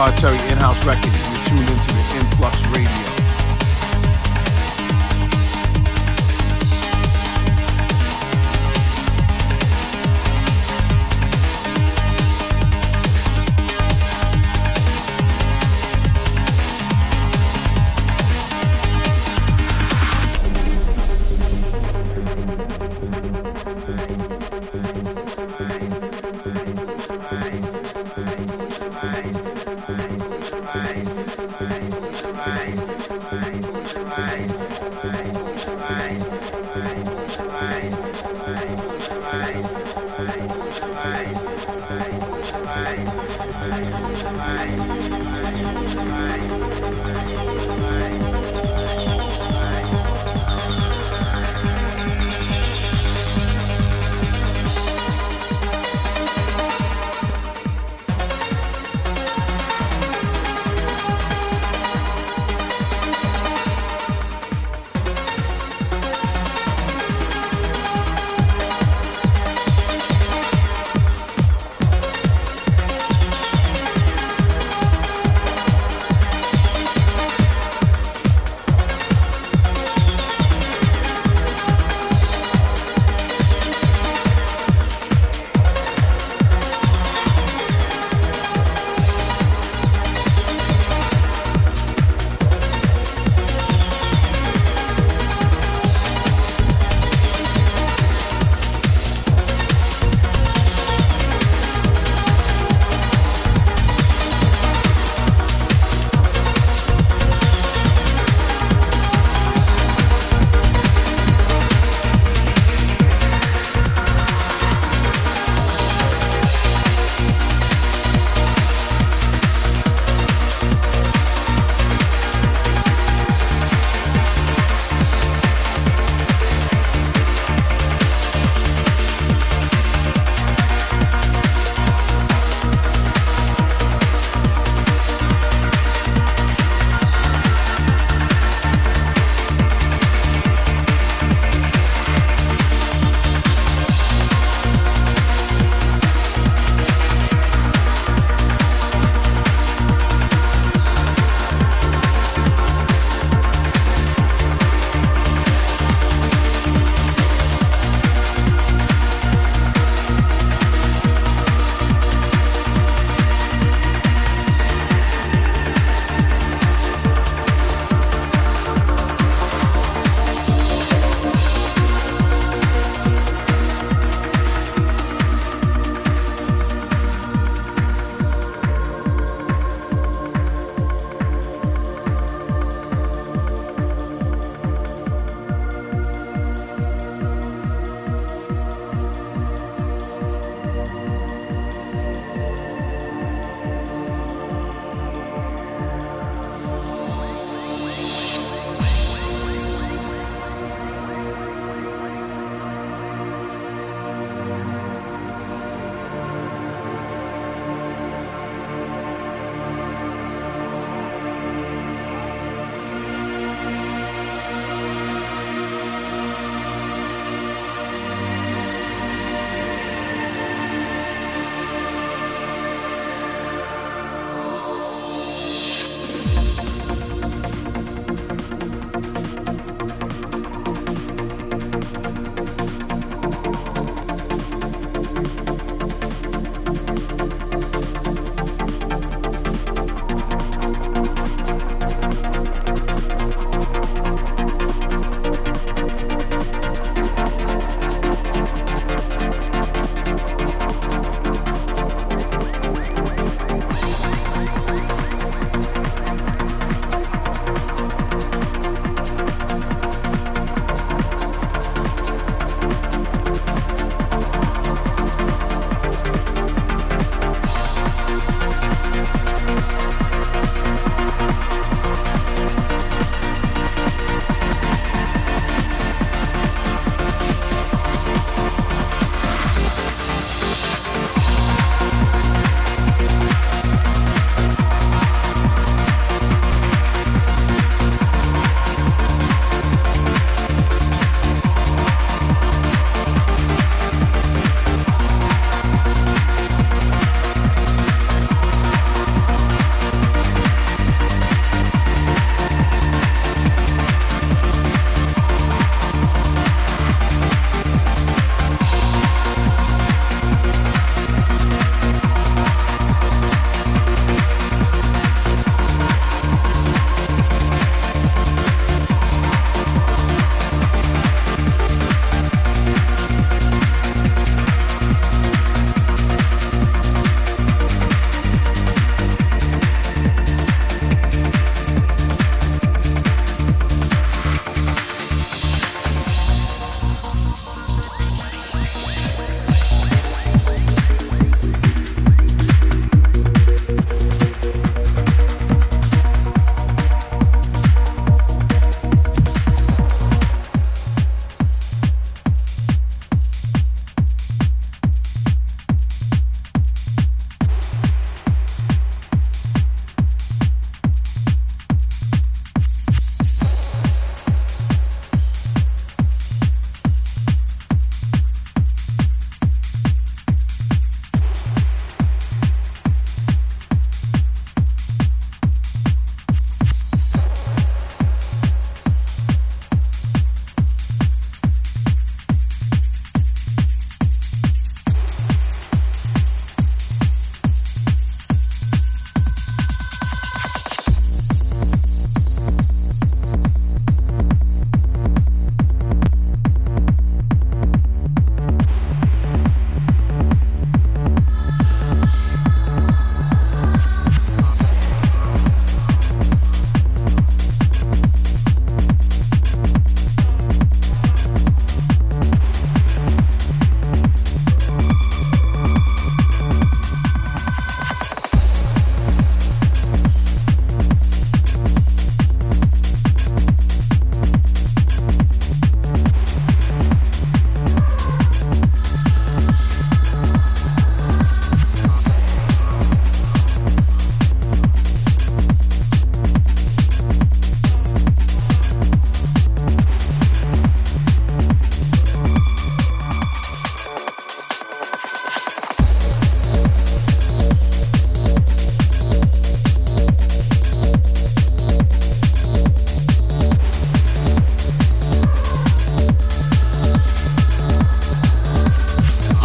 In-house 0.00 0.86
records, 0.86 1.20
you're 1.30 1.44
tuned 1.44 1.68
into 1.68 1.89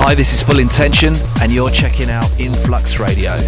Hi, 0.08 0.14
this 0.14 0.36
is 0.36 0.44
Full 0.44 0.60
Intention, 0.60 1.16
and 1.42 1.52
you're 1.52 1.72
checking 1.72 2.12
out 2.12 2.30
Influx 2.40 3.00
Radio. 3.00 3.42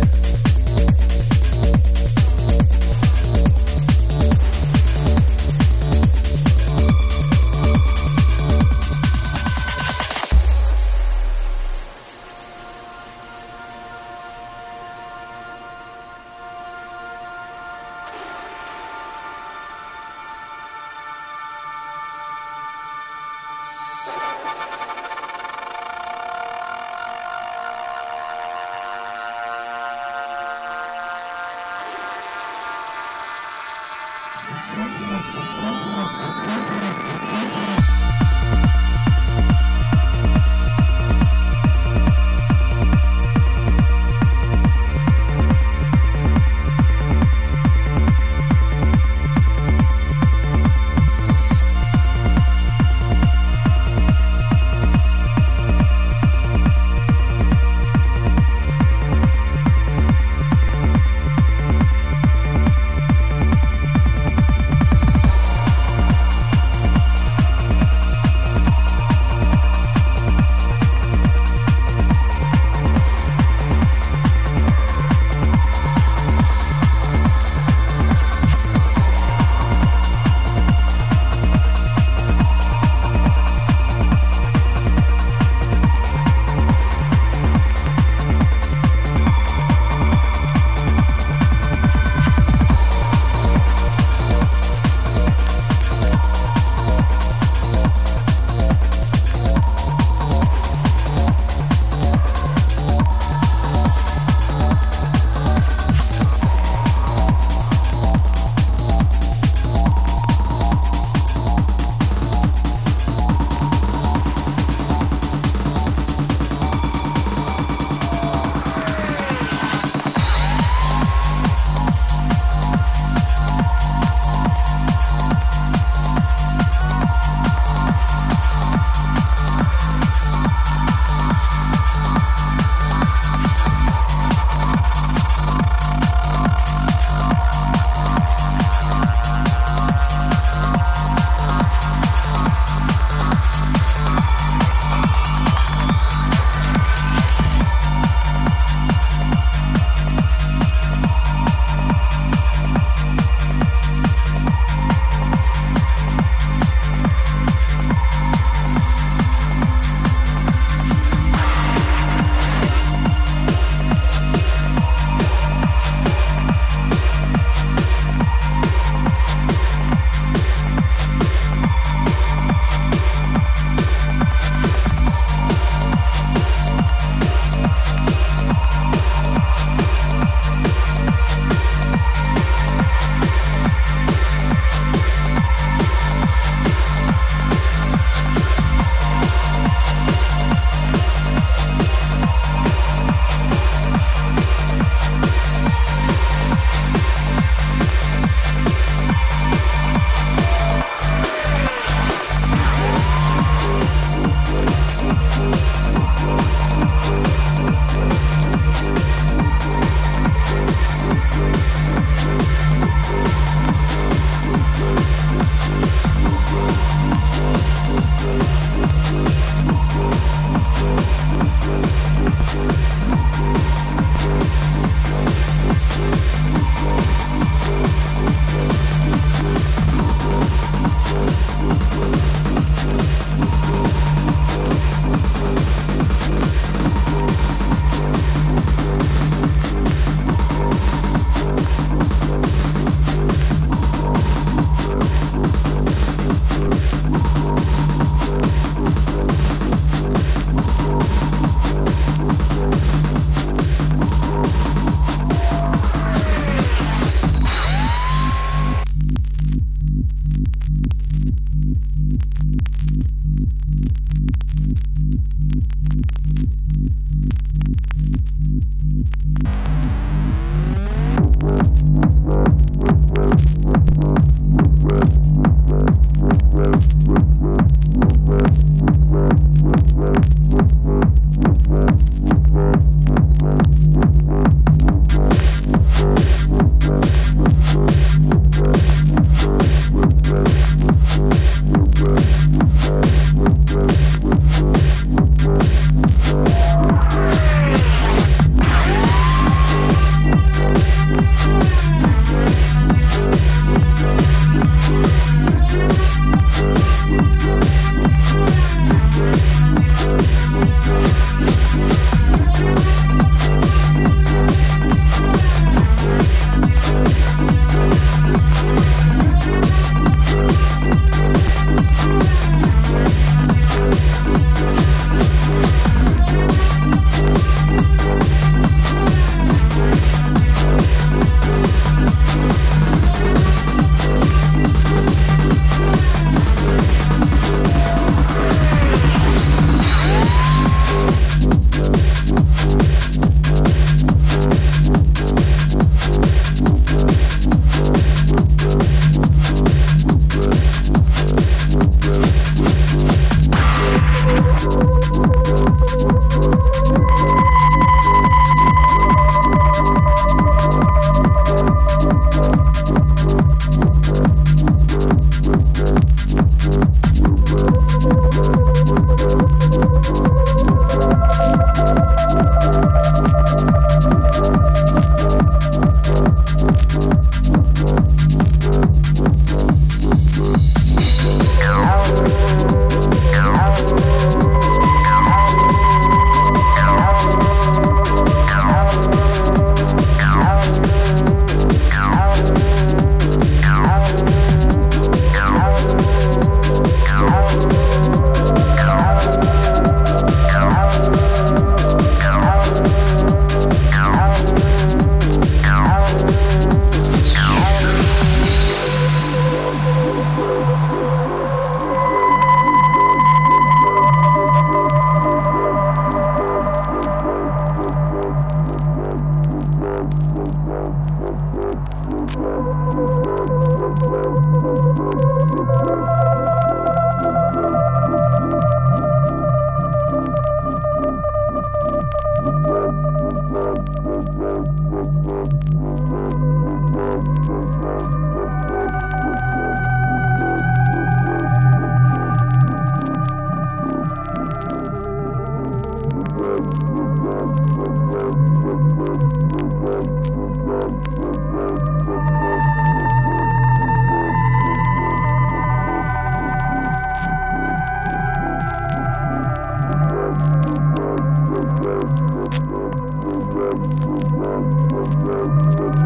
Thank 463.89 464.03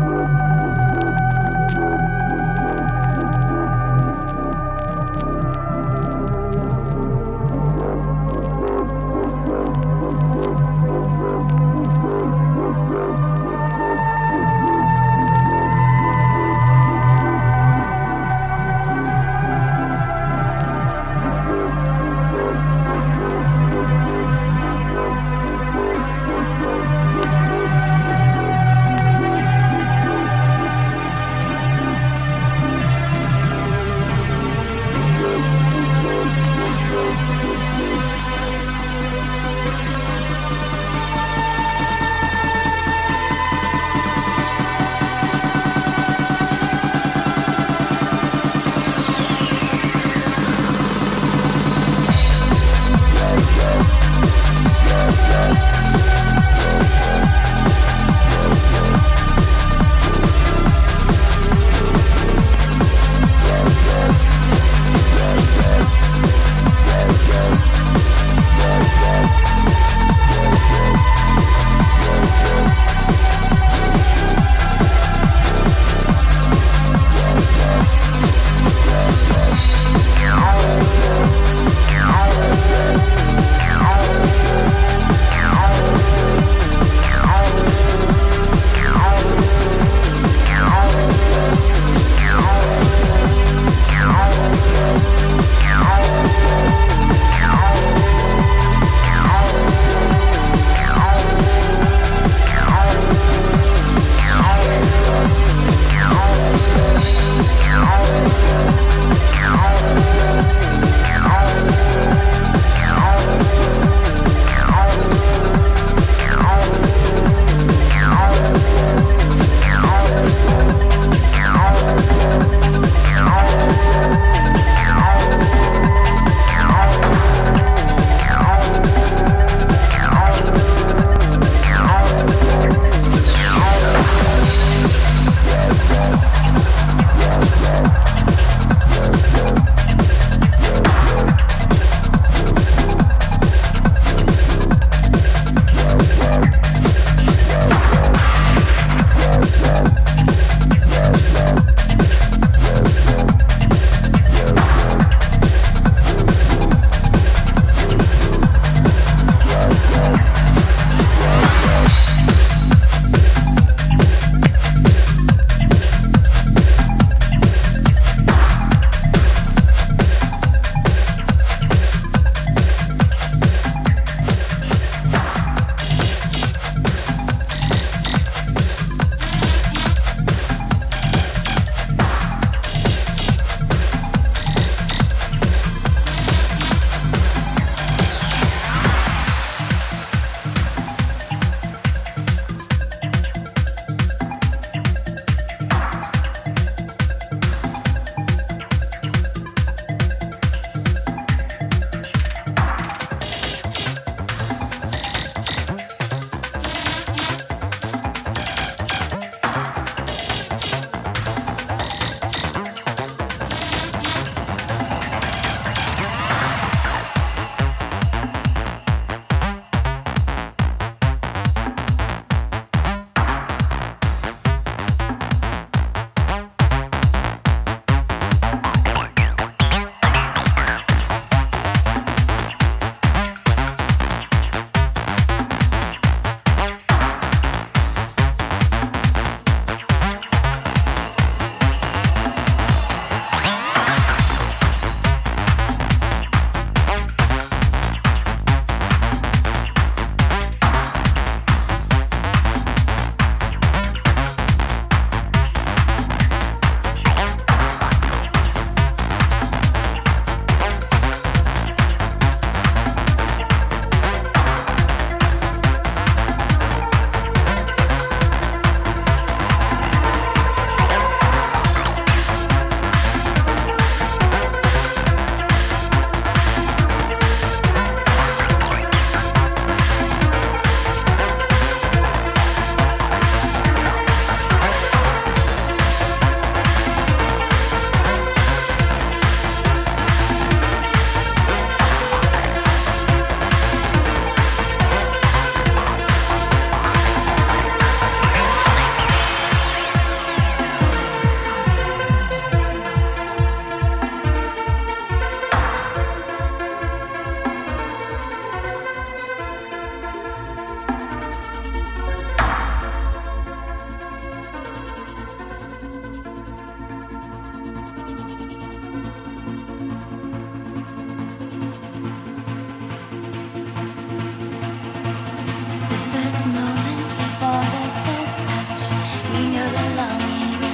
you. 0.06 0.11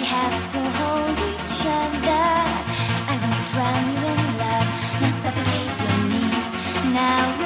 have 0.07 0.51
to 0.53 0.59
hold 0.79 1.17
each 1.31 1.59
other. 1.79 2.27
I 3.11 3.15
won't 3.21 3.43
drown 3.51 3.83
you 3.91 3.99
in 4.13 4.23
love, 4.43 4.69
nor 5.01 5.11
suffocate 5.23 5.75
your 5.83 5.99
needs 6.11 6.51
now. 6.93 7.36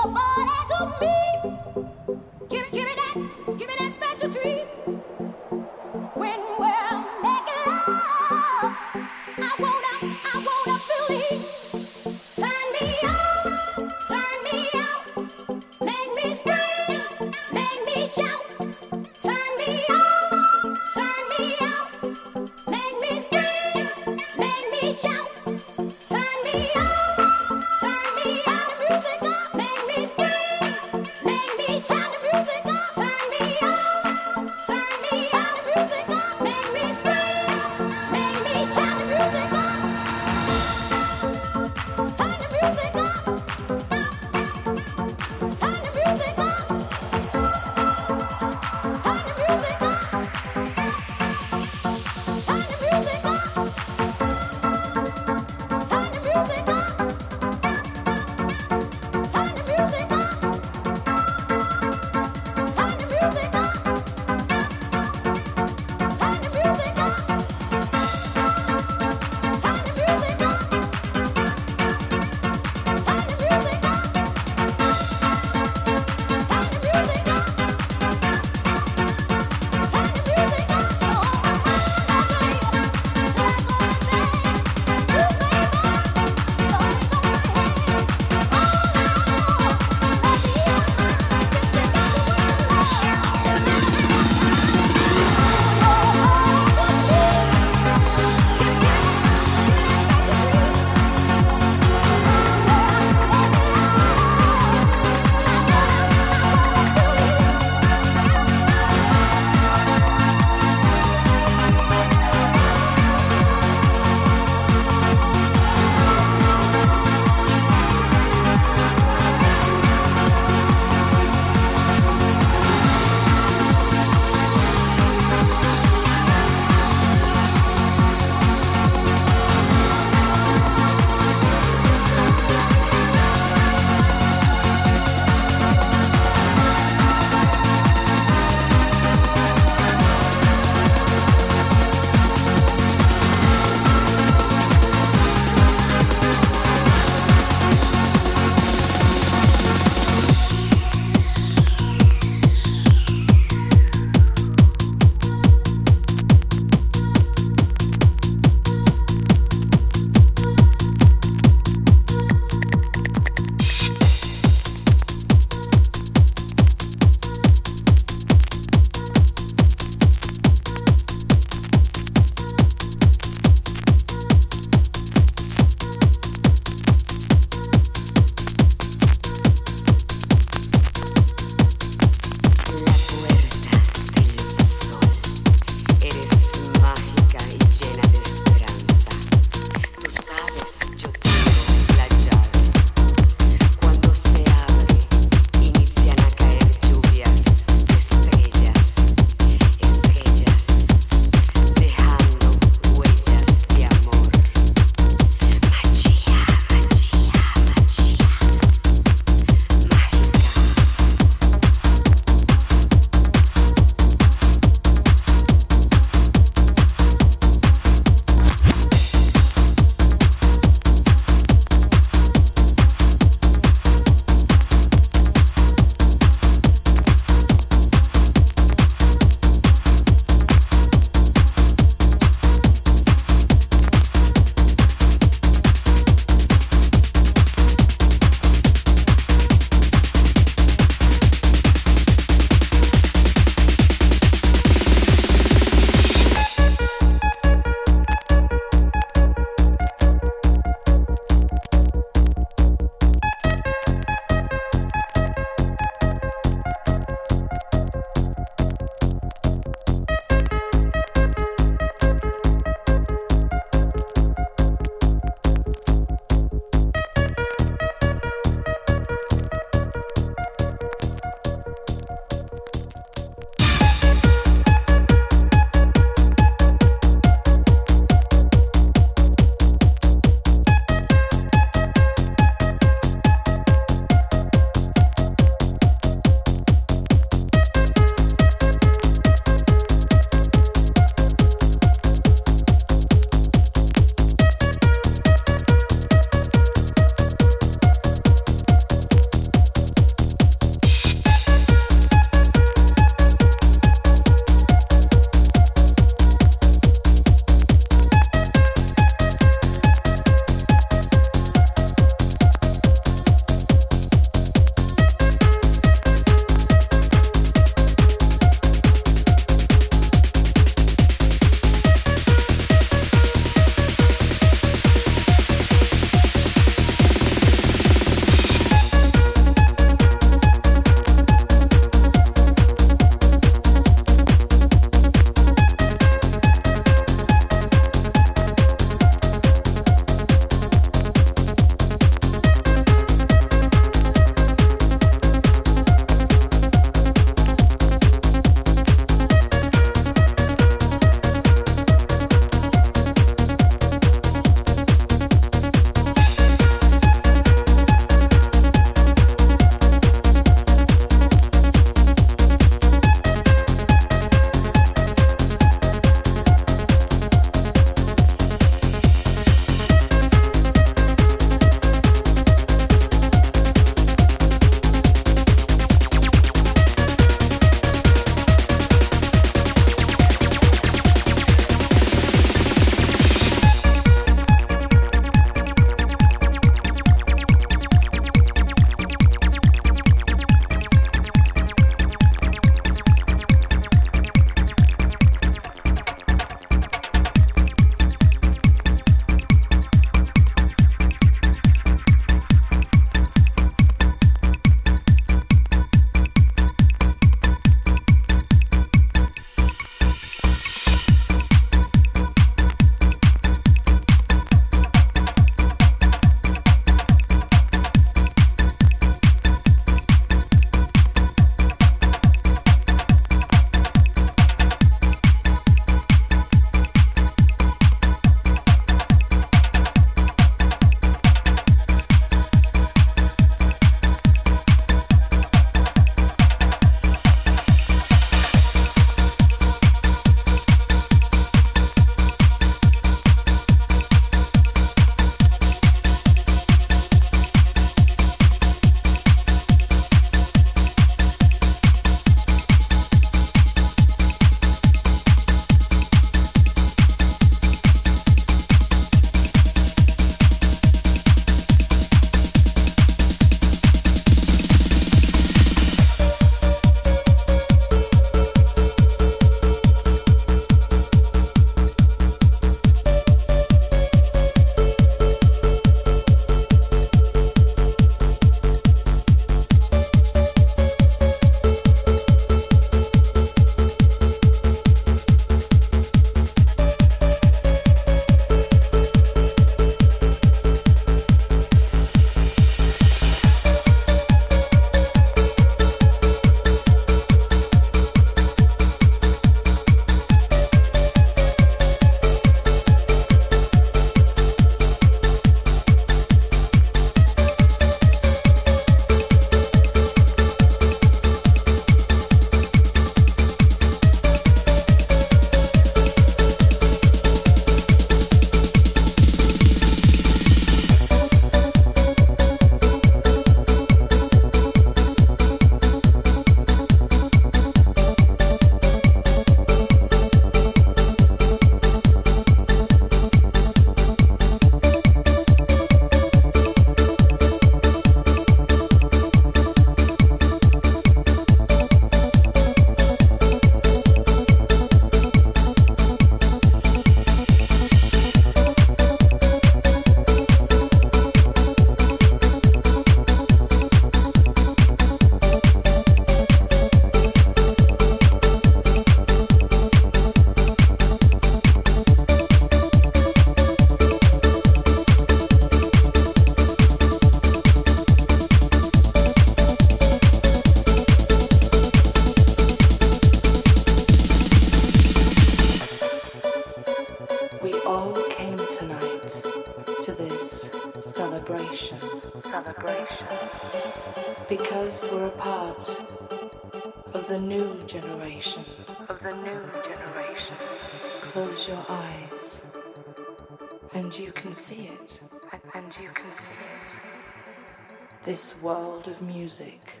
You 596.02 596.08
can 596.08 596.24
see 596.24 596.58
it. 596.58 598.24
This 598.24 598.54
world 598.60 599.06
of 599.06 599.22
music 599.22 600.00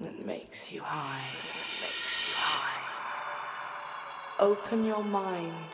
that 0.00 0.24
makes 0.24 0.70
you 0.70 0.80
high. 0.80 1.26
Makes 1.82 2.28
you 2.28 2.36
high. 2.38 2.80
Open 4.38 4.84
your 4.84 5.02
mind 5.02 5.72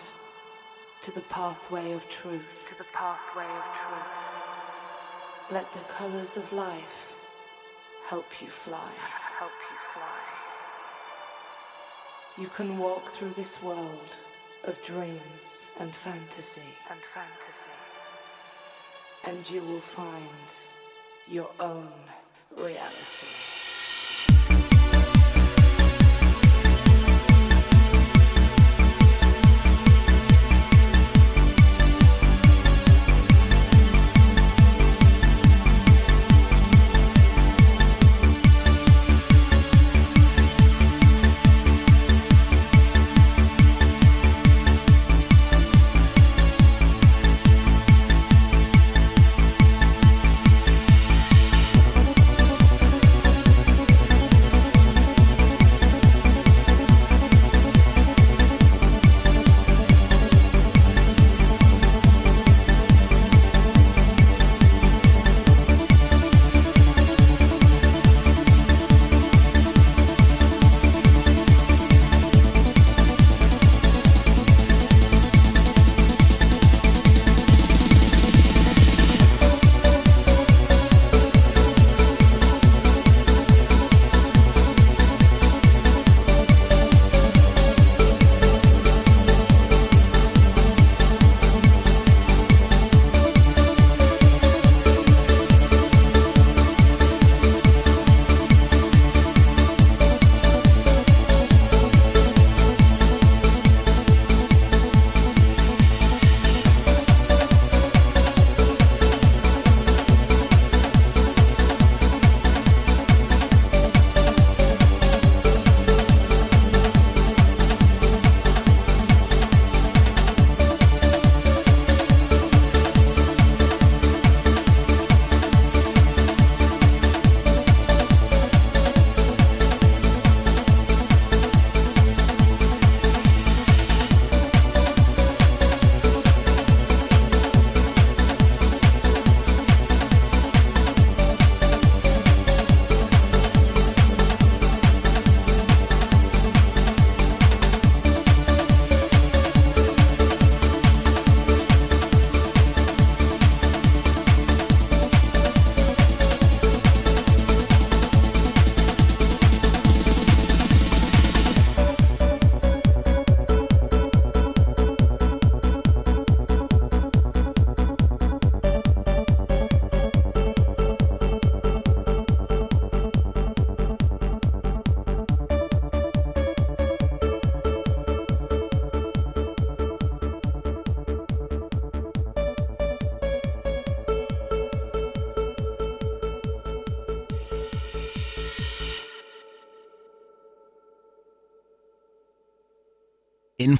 to 1.02 1.10
the 1.12 1.20
pathway 1.22 1.92
of 1.92 2.08
truth. 2.08 2.68
To 2.70 2.78
the 2.78 2.88
pathway 2.94 3.44
of 3.44 3.64
truth. 3.82 5.52
Let 5.52 5.70
the 5.72 5.84
colors 5.92 6.38
of 6.38 6.50
life 6.54 7.14
help 8.06 8.26
you 8.40 8.48
fly. 8.48 8.92
Help 9.38 9.52
you 9.70 9.76
fly. 9.92 10.20
You 12.42 12.48
can 12.48 12.78
walk 12.78 13.04
through 13.08 13.34
this 13.36 13.62
world 13.62 14.16
of 14.64 14.82
dreams 14.82 15.66
and 15.78 15.92
fantasy. 15.94 16.70
And 16.88 17.00
fantasy. 17.14 17.39
And 19.26 19.50
you 19.50 19.60
will 19.62 19.80
find 19.80 20.46
your 21.28 21.50
own 21.60 21.88
reality. 22.56 23.49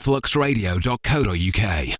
influxradio.co.uk. 0.01 2.00